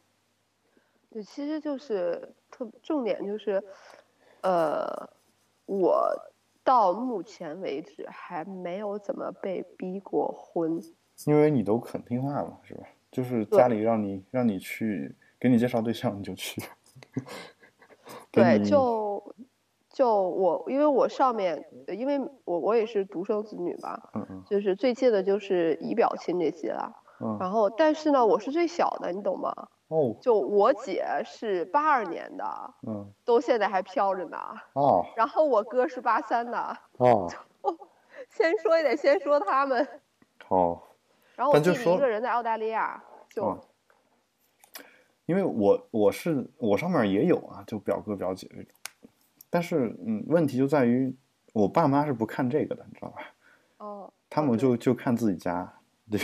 [1.11, 3.63] 对，其实就是特重点就是，
[4.43, 5.09] 呃，
[5.67, 6.07] 我
[6.63, 10.81] 到目前为止还没有怎么被逼过婚，
[11.27, 12.87] 因为你都肯听话嘛，是吧？
[13.11, 16.63] 就是家里让你让你去给你介绍对象，你就去。
[18.31, 19.35] 对，就
[19.91, 29.53] 就我，因为我上面，因为我我也是独生子女吧，嗯嗯，就是最近的就是姨表亲这些了，嗯，然后但是呢，我是最小的，你懂吗？
[29.89, 32.45] 哦，就我姐是八二年的，
[32.87, 34.39] 嗯，都现在还飘着呢，
[34.75, 37.27] 哦，然后我哥是八三的，哦，
[38.31, 39.89] 先说也得先说他们，
[40.49, 40.83] 哦。
[41.39, 43.57] 然后我弟弟一个人在澳大利亚，就，
[45.25, 48.73] 因为我我是我上面也有啊，就表哥表姐这种，
[49.49, 51.15] 但是嗯，问题就在于
[51.53, 53.23] 我爸妈是不看这个的，你知道吧？
[53.77, 55.73] 哦，他们就就看自己家，
[56.11, 56.21] 对，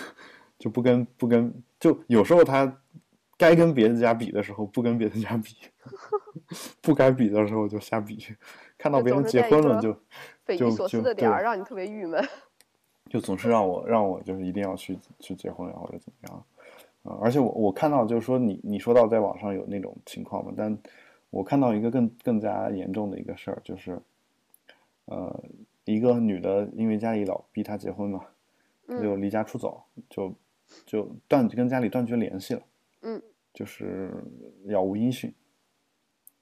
[0.58, 2.80] 就不跟不跟，就有时候他
[3.36, 5.54] 该跟别的家比的时候不跟别的家比，
[6.80, 8.34] 不该比的时候就瞎比，
[8.78, 9.92] 看到别人结婚了就
[10.46, 12.26] 匪夷所思的点儿，让你特别郁闷。
[13.14, 16.44] 就总是让我让我就是一定要去去结婚呀或者怎么样，
[17.04, 17.16] 啊！
[17.22, 20.76] 而且我我看到就是说你你说到在网上有那种情况嘛，但
[21.30, 24.02] 我看到一个更更加严重的一个事儿，就是，
[25.04, 25.44] 呃，
[25.84, 28.26] 一个女的因为家里老逼她结婚嘛，
[28.88, 30.34] 就离家出走，就
[30.84, 32.62] 就断跟家里断绝联系了，
[33.02, 33.22] 嗯，
[33.52, 34.12] 就是
[34.64, 35.32] 杳无音讯，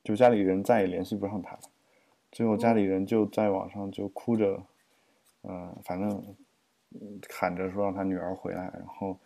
[0.03, 1.61] 就家里人再也联系不上她了，
[2.31, 4.63] 最后家里人就在网上就哭着，
[5.43, 6.35] 嗯，反正。
[7.29, 9.19] 喊着说让他女儿回来，然后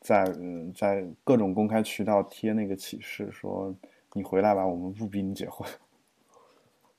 [0.00, 3.74] 在嗯在各种公开渠道贴那个启事，说
[4.12, 5.68] 你回来吧，我们不逼你结婚。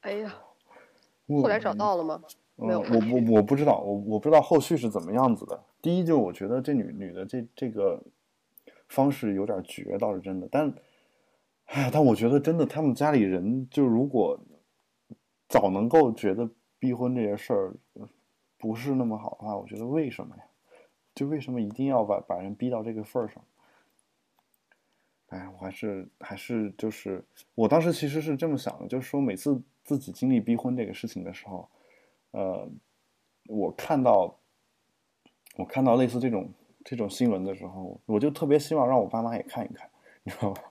[0.02, 0.36] 哎呀，
[1.28, 2.22] 后来找到了吗？
[2.58, 5.64] 嗯，没有我我我不知道，我我不知道后续是怎么样子的。
[5.82, 8.02] 第一，就我觉得这女女的这这个
[8.90, 10.48] 方式有点绝，倒是真的。
[10.52, 10.72] 但，
[11.66, 14.40] 哎，但我觉得真的，他们家里人就如果
[15.50, 17.74] 早能够觉得逼婚这些事儿
[18.64, 20.44] 不是那么好的话，我觉得为什么呀？
[21.14, 23.44] 就为什么一定要把把人逼到这个份儿上？
[25.28, 27.22] 哎，我还是还是就是，
[27.56, 31.68] 我当时其实是这么想的，就是说每次自己经历逼婚这个事情的时候，
[32.32, 32.70] 呃，
[33.48, 34.34] 我看到
[35.58, 36.50] 我看到类似这种
[36.86, 39.90] 这种新闻的时候，我就特别希望让我爸妈也看一看，
[40.24, 40.64] 你知道吧？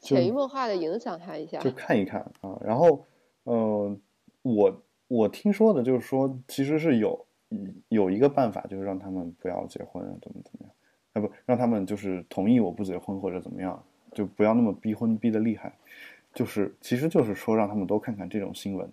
[0.00, 1.58] 潜移默化的影响他一下。
[1.58, 2.58] 就看一看啊。
[2.62, 3.04] 然后，
[3.44, 3.94] 呃，
[4.40, 7.26] 我我听说的就是说，其实是有
[7.88, 10.70] 有一个办法，就是让他们不要结婚，怎么怎么样，
[11.12, 15.70] 啊不，让他们就是同意我不结婚或者怎么样，就不要那么逼婚逼的厉害。
[16.32, 18.90] 就是其实就是说让他们多看看这种新闻，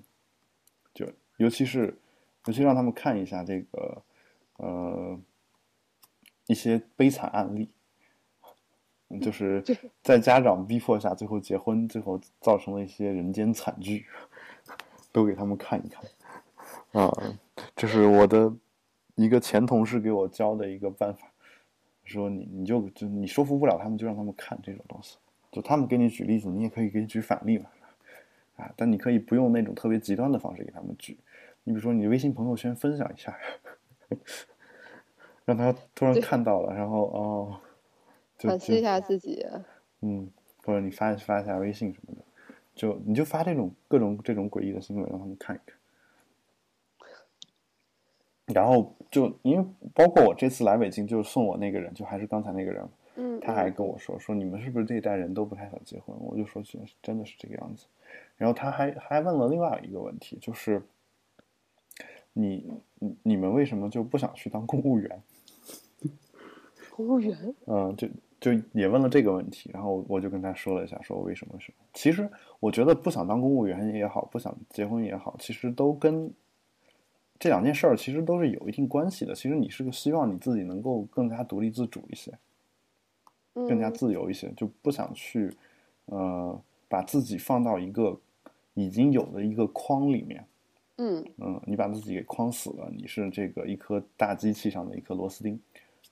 [0.94, 1.98] 就尤其是
[2.48, 4.04] 尤其让他们看一下这个
[4.58, 5.18] 呃
[6.48, 7.70] 一些悲惨案例。
[9.12, 9.64] 嗯就是
[10.04, 14.06] 在家长逼迫下，最后结婚，最后造成了一些人间惨剧，
[15.12, 16.04] 都给他们看一看。
[16.92, 17.12] 啊，
[17.76, 18.54] 这是我的
[19.16, 21.32] 一个前同事给我教的一个办法，
[22.04, 25.18] 说你你就就你说服不了他们，就让他们看这种东西。
[25.52, 27.66] 就他们给你举例子，你也可以给你举反例嘛。
[28.58, 31.18] 啊，但你可以不用那种特别极端的方式给他们举。
[31.64, 33.38] 你比如说，你微信朋友圈分享一下，
[35.46, 37.60] 让他突然看到了，然后哦。
[38.42, 39.46] 反思一下自己，
[40.00, 40.32] 嗯，
[40.64, 42.22] 或者你发发一下微信什么的，
[42.80, 45.78] 就你就发这种各种这种诡异的新闻让他们看一看。
[48.46, 56.16] 然后就因为包括我这次来北京，就是送我那个人，就还是刚才那个人，嗯，他还跟我说说你们是不是这一代人都不太想结婚？
[56.22, 57.86] 我就说是真的是这个样子。
[58.38, 60.82] 然后他还还问了另外一个问题，就是
[62.32, 62.66] 你
[63.00, 65.22] 你你们为什么就不想去当公务员？
[66.92, 68.08] 公务员，嗯，就
[68.40, 71.74] 就也问了这个问题，然后我就跟他说了一下，说为什么是。
[71.94, 76.32] 其实我觉得不想当公务员也好，不想结婚也好，其实都跟
[77.38, 79.36] 这两件事儿其实都是有一定关系的。
[79.36, 82.32] 其实你是个希望你自己能够更加独立自主一些，
[83.54, 85.52] 更加嗯自由一些，就不想去
[86.06, 88.20] 呃把自己放到一个
[88.74, 90.46] 已经有的一个框里面。
[90.98, 95.58] 嗯嗯，你把自己给框死了，你是这个一颗大机器上的一颗螺丝钉，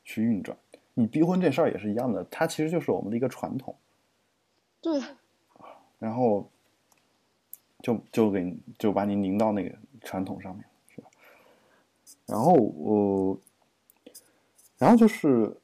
[0.05, 0.57] 去运转。
[0.99, 3.75] 你逼婚这事儿也是一样的，它其实就是我们的一个传统，
[4.81, 4.99] 对，
[5.99, 6.49] 然后
[7.83, 11.07] 就就给就把你拧到那个传统上面，是吧？
[12.25, 13.37] 然后呃，
[14.79, 15.55] 然后就是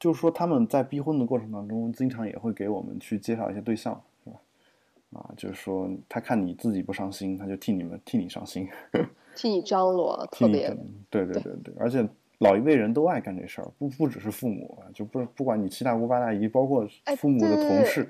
[0.00, 4.40] 就是说他们在逼婚的过程当中，经常也会给我们去介绍一些对象，是吧？
[5.20, 8.68] 啊，就是说他看你自己不伤心，他就替你们替你伤心。
[9.36, 10.76] 替你张罗， 特别跟
[11.08, 12.04] 对对对对，而且
[12.38, 18.08] 老一辈人都爱干这事儿，不不只是父母啊，就不不管你七大姑八大姨，包括哎父母的同事，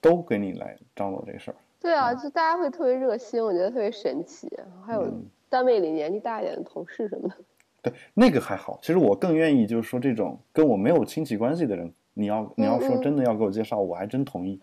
[0.00, 1.56] 都给你来张罗这事儿。
[1.80, 4.50] 对啊，就大家会特别热心，我觉得特别神奇。
[4.84, 7.36] 还有嗯单位里年纪大一点的同事什么的，
[7.90, 8.78] 对，那个还好。
[8.82, 14.60] 其实我更愿意就是说这种跟我没有亲戚关系的人，你要你要说真的要给我介绍，我还真同意。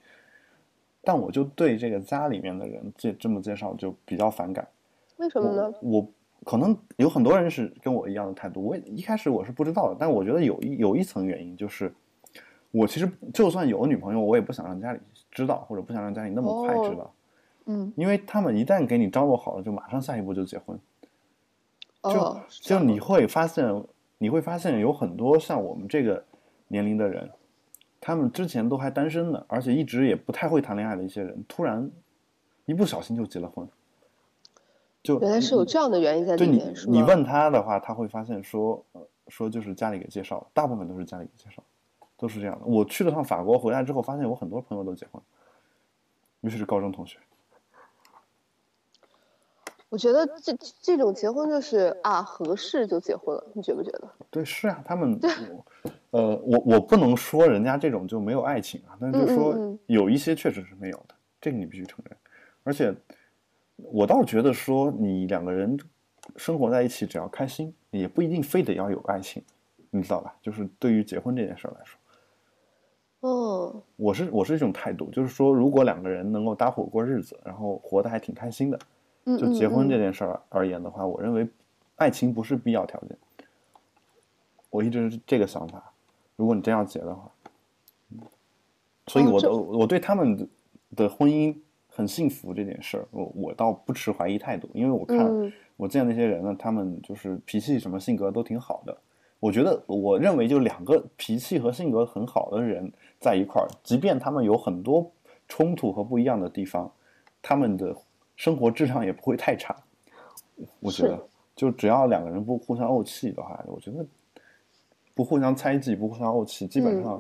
[1.05, 4.67] 但我就对这个家里面的人介这么介绍就比较反感。
[5.17, 5.73] 为什么呢？
[5.81, 6.07] 我我
[6.45, 11.93] 可能有很多人是跟我一样的态度，我一开始我是不知道的，但我觉得有一有一层原因就是，
[12.71, 14.99] 我其实就算有女朋友，我也不想让家里
[15.31, 17.13] 知道，或者不想让家里那么快知道，
[17.65, 20.77] 嗯，因为他们一旦给你张罗好了，就马上下一步就结婚，
[22.03, 23.83] 就、哦，就你会发现，
[24.17, 26.23] 你会发现有很多像我们这个
[26.67, 27.29] 年龄的人，
[28.01, 31.89] 他们之前都还单身的，而且一直也不太会谈恋爱的一些人，突然
[32.65, 33.67] 一不小心就结了婚，
[35.03, 36.93] 就原来是有这样的原因在里面，是吗？
[36.93, 41.61] 你问他的话，他会发现说，呃说就是家里给介绍的，大部分都是家里给介绍，
[42.17, 42.65] 都是这样的。
[42.65, 45.21] 我去了趟法国，回来之后发现我很多朋友都结婚，
[46.41, 47.19] 尤其是高中同学。
[49.89, 54.09] 我觉得这这种结婚就是啊合适就结婚了，你觉不觉得？
[54.31, 55.65] 对，是啊，他们，我
[56.09, 62.17] 呃，我我不能说人家这种就没有爱情啊，但是就是说有一些确实是没有的，这个你必须承认。
[62.63, 62.91] 而且
[63.91, 65.77] 我倒是觉得说，你两个人
[66.37, 69.43] 生活在一起，只要开心，也不一定非得要有爱情，
[69.89, 70.35] 你知道吧？
[70.41, 71.99] 就是对于结婚这件事来说。
[73.21, 78.79] 哦，我是我是这种态度，就是说，如果两个人能够搭伙过日子，然后活得还挺开心的，
[79.25, 81.47] 嗯就结婚这嗯件事儿而言的话，我认为
[81.95, 83.17] 爱情不是必要条件。
[84.69, 85.93] 我一直是这个想法。
[86.35, 87.31] 如果你真要结的话，
[88.11, 88.19] 嗯
[89.07, 90.49] 所以我的我对他们
[90.95, 91.55] 的婚姻
[91.95, 98.95] 很幸福这件事儿，我我倒不持怀疑态度，因为我看、嗯我见那些人呢，他们就是脾气什么性格都挺好的。
[99.39, 102.89] 我觉得，我认为就两个脾气和性格很好的人
[103.19, 105.11] 在一块儿，即便他们有很多
[105.47, 106.89] 冲突和不一样的地方，
[107.41, 107.93] 他们的
[108.35, 109.75] 生活质量也不会太差。
[110.79, 111.19] 我觉得，
[111.55, 114.05] 就只要两个人不互相怄气的话，我觉得
[115.15, 117.19] 不互相猜忌，不互相怄气，基本上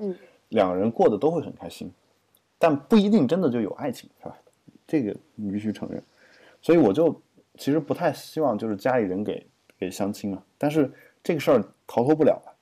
[0.49, 1.91] 两个人过得都会很开心。
[2.59, 4.37] 但不一定真的就有爱情，是吧？
[4.93, 6.03] 这个你必须承认。
[6.61, 7.19] 所以我就
[7.57, 9.47] 其实不太希望就是家里人给
[9.79, 12.55] 给相亲嘛，但是这个事儿逃脱不了了，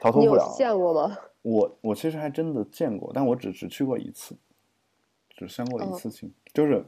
[0.00, 0.54] 逃脱你有不了。
[0.56, 1.18] 见过吗？
[1.42, 4.34] 我我其实还真的见过，但我只只去过一次，
[5.28, 6.82] 只相过一次亲，就是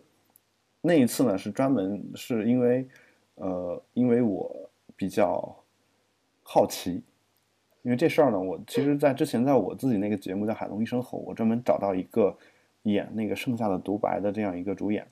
[0.80, 2.88] 那一次呢是专门是因为
[3.34, 5.56] 呃因为我比较
[6.42, 7.02] 好奇，
[7.82, 12.36] 因为这事儿呢，我其实在之前在我自己那个节目叫《海龙一声吼》，我专门找到一个
[12.82, 15.06] 演那个《剩下的独白》的这样一个主演，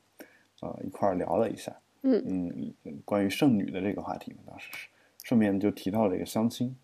[0.61, 4.89] 呃一块儿聊了一下，嗯嗯，关于剩女的这个话题嘛，当时是
[5.23, 6.75] 顺便就提到了这个相亲，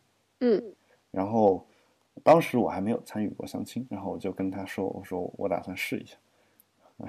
[0.40, 0.62] 嗯
[1.10, 1.66] 然后
[2.22, 6.16] 当时我还没有参与过相亲，然后我就跟他说：“我说我打算试一下。”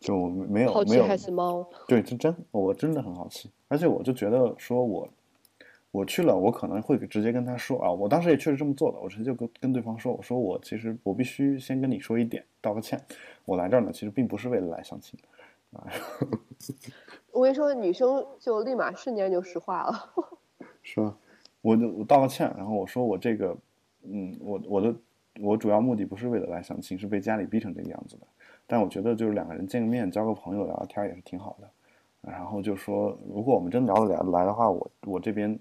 [0.00, 1.68] 就我没有好奇没有害死猫。
[1.86, 5.06] 对，真真我真的很好奇，而且我就觉得说我
[5.90, 13.00] 我去了，我可能会直接跟他说啊，我当时也确实这么做的，我直接就跟跟对方说，我说我其实我必须先跟你说一点，道个歉，
[13.44, 15.86] 我来这儿呢其实并不是为了来相亲的啊，
[17.32, 20.12] 我跟你说，女生就立马瞬间就石化了。
[20.82, 21.16] 是吧？
[21.60, 23.56] 我就我道个歉，然后我说我这个，
[24.02, 24.94] 嗯，我我的
[25.40, 28.26] 我主要目的不是为了来相亲，是被家里逼成这个样子的。
[28.66, 31.68] 但我觉得就是两个人见个面，交个朋友，聊聊天也是挺好的。
[32.22, 35.58] 然后就说，如果我们真聊得来来的话，我我这边，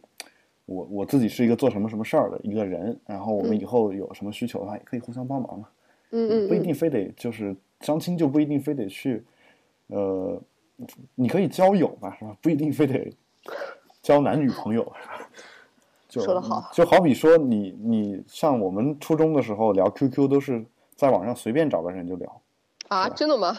[0.66, 5.70] 我我自己是一个做什么什么事儿的一个人，然后我们嗯以后有什么需求的话，也可以互相帮忙嘛。
[6.12, 9.24] 嗯嗯嗯，不一定非得就是相亲，就不一定非得去，
[9.88, 10.42] 呃，
[11.16, 12.36] 你可以交友吧，是吧？
[12.42, 13.14] 不一定非得
[14.02, 15.30] 交男女朋友，是吧？
[16.10, 22.42] 就说得好就好比说你你像我们初中的时候聊 QQ 都是在网上随便找个人就聊，
[22.88, 23.56] 啊，真的吗？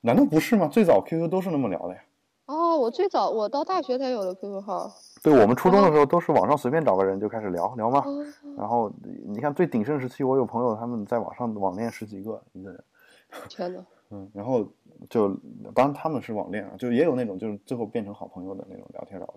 [0.00, 0.66] 难道不是吗？
[0.66, 2.02] 最早 QQ 都是那么聊的呀。
[2.46, 4.92] 哦，我最早我到大学才有的 QQ 号。
[5.22, 8.00] 对我们初中的时候都是网上随便找个人就开始聊聊嘛。
[8.00, 8.26] 哦，
[8.56, 8.92] 然后
[9.24, 12.84] 你看最鼎盛时期，我有朋友他们在网上网恋十几个一个人。
[13.48, 13.84] 天呐！
[14.10, 14.66] 嗯，然后
[15.08, 15.28] 就
[15.74, 19.34] 当然他们是网恋啊，就也有那种就是最后变成好朋友的那种聊天聊的，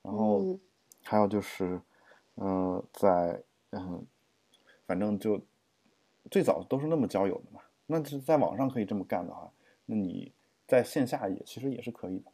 [0.00, 0.58] 然后嗯
[1.04, 1.78] 还有就是，
[2.36, 4.02] 嗯、在嗯，
[4.86, 5.38] 反正就
[6.30, 7.60] 最早都是那么交友的嘛。
[7.84, 9.50] 那是在网上可以这么干的话，
[9.84, 10.32] 那你
[10.68, 12.30] 在线下也其实也是可以的。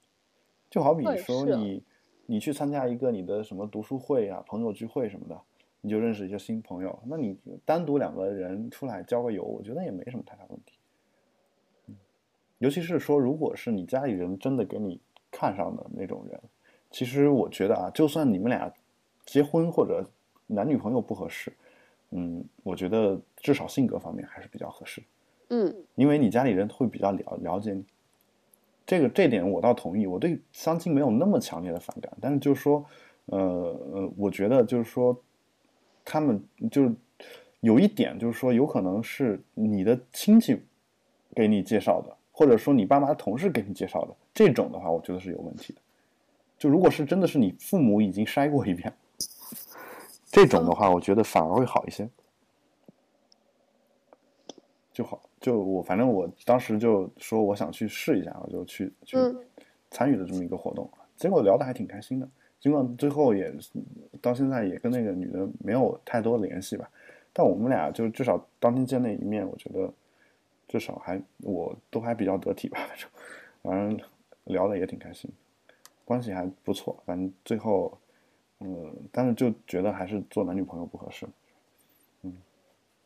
[0.69, 1.83] 就好比说你
[2.27, 5.41] 你去参加一个你的什么读书会啊、朋友聚会什么的，
[5.81, 6.99] 你就认识一些新朋友。
[7.07, 10.73] 那你单独两个人出来交个友，我觉得也没什么太大问题。
[11.87, 11.97] 嗯
[12.59, 14.99] 尤其是说，如果是你家里人真的给你
[15.31, 16.41] 看上的那种人，
[16.91, 18.73] 其实我觉得啊，就算你们俩
[19.27, 20.09] 结婚或者
[20.47, 21.53] 男女朋友不合适，
[22.11, 25.03] 嗯，我觉得至少性格方面还是比较合适，
[25.51, 27.85] 嗯因为你家里人会比较了了解你。
[28.87, 32.85] 这个这点我倒同意，我对相亲没有那么强烈的反感，但是就是说，
[33.27, 35.19] 呃呃，我觉得就是说，
[36.05, 36.95] 他们就是
[37.61, 40.61] 有一点就是说，有可能是你的亲戚
[41.35, 45.81] 给你介绍的，或者说你爸妈同事给你介绍的，这种的话，我觉得是有问题的。
[46.59, 48.93] 就如果是真的是你父母已经筛过一遍，
[50.27, 52.09] 这种的话，我觉得反而会好一些。
[54.93, 59.37] 就好，就我反正我当时就说我想去试一下，我就去去嗯
[59.91, 62.27] 参与了这么一个活动，结果聊得还挺开心的。
[62.59, 63.55] 尽管最后也
[64.23, 66.91] 到现在也跟那个女的没有太多联系吧，
[67.31, 69.93] 但我们俩就至少当天见那一面，我觉得
[70.67, 73.11] 至少还我都还比较得体吧，反正
[73.63, 74.01] 反正
[74.45, 75.31] 聊的也挺开心，
[76.07, 76.97] 关系还不错。
[77.05, 77.99] 反正最后，
[78.61, 81.27] 嗯，但是就觉得还是做男女朋友不合适。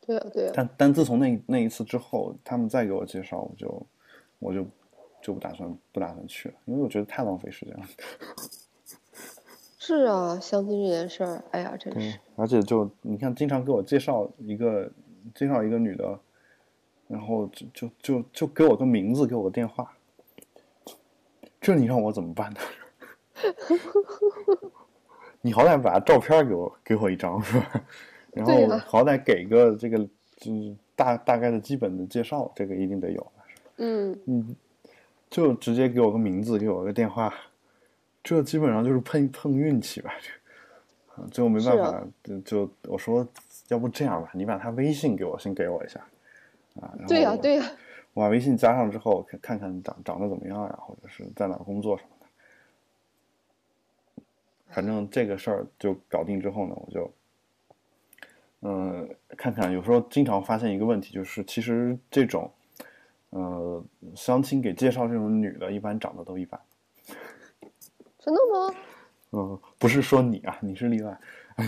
[0.08, 3.86] 对啊对啊，但但自从那那一次之后，他们再给我介绍，我就
[4.38, 4.64] 我就
[5.20, 7.84] 就不打算不打算去了，因为我觉得太浪费时间了。
[9.78, 12.18] 是啊，相亲这件事儿，哎呀，真是。
[12.36, 14.90] 而且就你看，经常给我介绍一个
[15.34, 16.18] 介绍一个女的，
[17.06, 19.92] 然后就就就就给我个名字，给我个电话，
[21.60, 22.60] 这你让我怎么办呢？
[25.42, 27.84] 你好歹把照片给我给我一张是吧？
[28.38, 29.98] 然后好歹给个这个
[30.36, 33.32] 就是大大概的基本的介绍，这个一定得有。
[33.76, 34.56] 嗯，嗯，
[35.28, 37.32] 就直接给我个名字，给我个电话，
[38.22, 40.12] 这基本上就是碰碰运气吧。
[41.32, 43.26] 最后没办法，就就我说，
[43.68, 45.98] 要不这样吧，你把他微信给我，先给我一下，
[46.80, 46.94] 啊。
[46.96, 47.64] 然后对呀、对呀、
[48.14, 52.26] 我把微信加上之后，看看看长长得怎么样呀，或者是在哪工作什么的。
[54.70, 57.10] 反正这个事儿就搞定之后呢，我就，
[58.60, 62.50] 嗯、看看有时候经常发现一个问题，就是其实这种，
[63.30, 63.84] 呃，
[64.14, 66.60] 相亲给介绍这种女的，一般长得都一般。
[68.18, 68.74] 真的吗？
[69.30, 71.20] 嗯、不是说你啊，你是例外，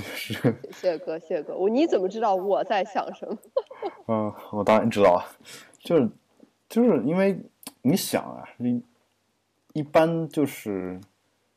[0.02, 0.32] 是，
[0.72, 3.38] 谢谢哥，谢谢哥，我你怎么知道我在想什么？
[4.08, 5.24] 嗯、我当然知道啊，
[5.78, 6.08] 就是
[6.68, 7.38] 就是因为
[7.82, 8.82] 你想啊，你
[9.74, 10.98] 一般就是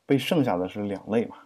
[0.05, 1.38] 被剩下的是两类嘛。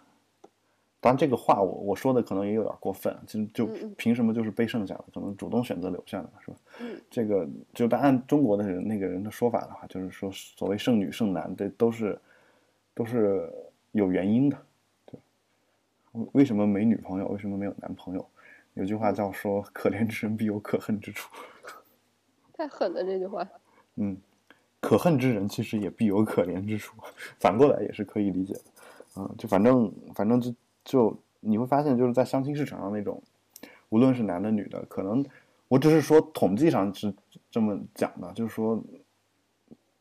[1.00, 3.68] 当然，这个话我我说的可能也有点过分，其实就
[3.98, 6.58] 凭什么就是被剩下的，可能主动选择留下的是吧？
[6.80, 12.20] 嗯这个就但按中国的人那个人的说法的话，就是说所谓剩女剩男，这都是
[12.94, 13.52] 都是
[13.92, 14.58] 有原因的，
[15.06, 15.20] 对。
[16.34, 17.28] 为什么没女朋友？
[17.28, 18.26] 为什么没有男朋友？
[18.74, 21.32] 有句话叫说“可怜之人必有可恨之处
[22.54, 23.48] ”，太狠了这句话。
[23.96, 24.16] 嗯，
[24.80, 26.96] 可恨之人其实也必有可怜之处，
[27.40, 28.62] 反过来也是可以理解的。
[29.18, 30.54] 嗯，就反正反正就
[30.88, 33.22] 就你会发现，就是在相亲市场上那种，
[33.90, 35.24] 无论是男的女的，可能
[35.68, 37.14] 我只是说统计上是
[37.52, 38.82] 这么讲的，就是说，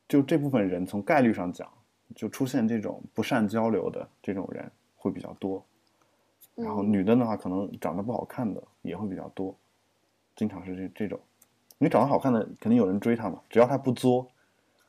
[0.06, 1.68] 就这部分人从概率上讲，
[2.14, 5.60] 就出现这种不善交流的这种人会比较多。
[6.54, 9.52] 然后嗯女的的话，可能长得不好看的也会比较多，
[10.36, 11.18] 经常是这这种。
[11.78, 14.28] 你长得好看的，肯定有人追她嘛，只要她不作，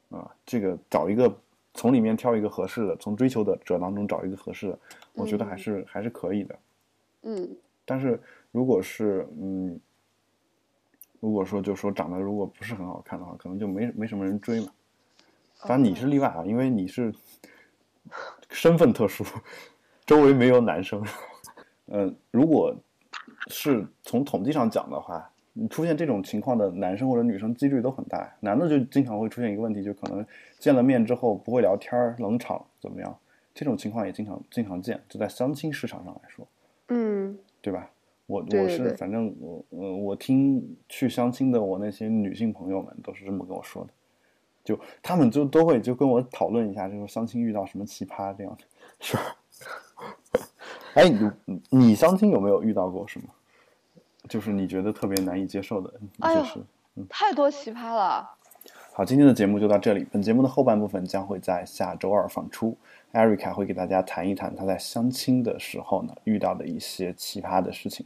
[0.10, 1.36] 啊，这个找一个
[1.74, 4.80] 从里面挑一个合适的，从追求的者当中找一个合适的，
[5.18, 6.60] 我觉得还是、还是可以的。
[7.24, 8.20] 嗯但是
[8.52, 9.80] 如果是嗯，
[11.20, 14.68] 如果说就说长得如果不是很好看的话，可能就没没什么人追嘛。
[15.62, 17.14] 反正你是例外啊，因为你是
[18.50, 19.24] 身份特殊，
[20.06, 21.04] 周围没有男生。
[21.88, 22.76] 嗯，如果
[23.48, 28.32] 是从统计上讲的话，你出现这种情况的男生或者女生几率都很大。
[28.40, 30.26] 男的就经常会出现一个问题，就可能
[30.60, 33.18] 见了面之后不会聊天儿、冷场怎么样，
[33.58, 35.02] 这种情况也经常经常见。
[35.10, 36.48] 就在相亲市场上来说，
[36.90, 37.90] 嗯对吧？
[38.28, 43.90] 我我是反正我呃我听去相亲的我那些女性朋友们都是这么跟我说的，
[44.64, 48.64] 就他们就都会就跟我讨论一下，就是相亲遇到什么奇葩这样的
[49.00, 49.24] 事儿。
[50.94, 53.28] 哎，你你相亲有没有遇到过什么？
[54.30, 56.60] 就是你觉得特别难以接受的一哎呦些事？
[57.10, 58.30] 太多奇葩了。
[58.98, 60.04] 好，今天的节目就到这里。
[60.12, 62.76] 本节目的后半部分将会在下周二放出。
[63.12, 68.04] 艾瑞卡会给大家谈一谈她在相亲的时候呢遇到的一些奇葩的事情。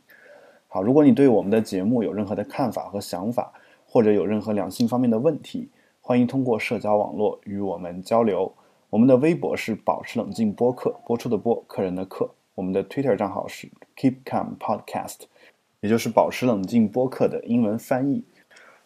[0.67, 3.53] 好，如果你对我们的节目有任何的看法和想法，
[3.87, 5.69] 或者有任何两性方面的问题，
[6.01, 8.53] 欢迎通过社交网络与我们交流。
[8.89, 12.29] 我们的微博是保持冷静播客，播出的播，客人的客。
[12.53, 15.19] 我们的 Twitter 账号是 Keep Calm Podcast，
[15.79, 18.25] 也就是保持冷静播客的英文翻译。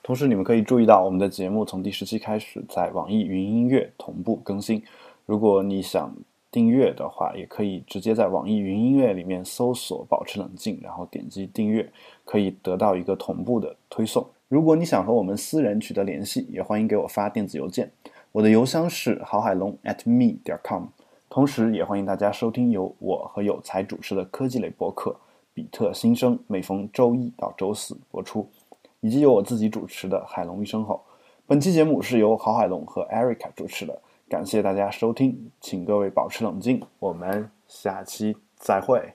[0.05, 4.83] 同时，你们可以注意到我们的节目从第十期开始在网易云音乐同步更新。
[5.25, 6.15] 如果你想
[6.51, 11.91] 订阅的话，也可以直接在网易云音乐里面搜索“保持冷静”，然后点击订阅，
[12.23, 14.23] 可以得到一个同步的推送。
[14.47, 17.91] 如果你想和我们私人取得联系，也欢迎给我发电子邮件，
[18.31, 20.83] 我的邮箱是郝海龙 at me 点 com。
[21.29, 25.09] 同时，也欢迎大家收听由我和有才主持的科技类博客
[25.55, 28.47] 《比特新生》，每逢周一到周四播出，
[29.05, 30.95] 以及由我自己主持的《海龙一声吼》。
[31.45, 39.13] 本期节目是由郝海龙和 Erica 主持的，感谢大家收听，请各位保持冷静，我们下期再会。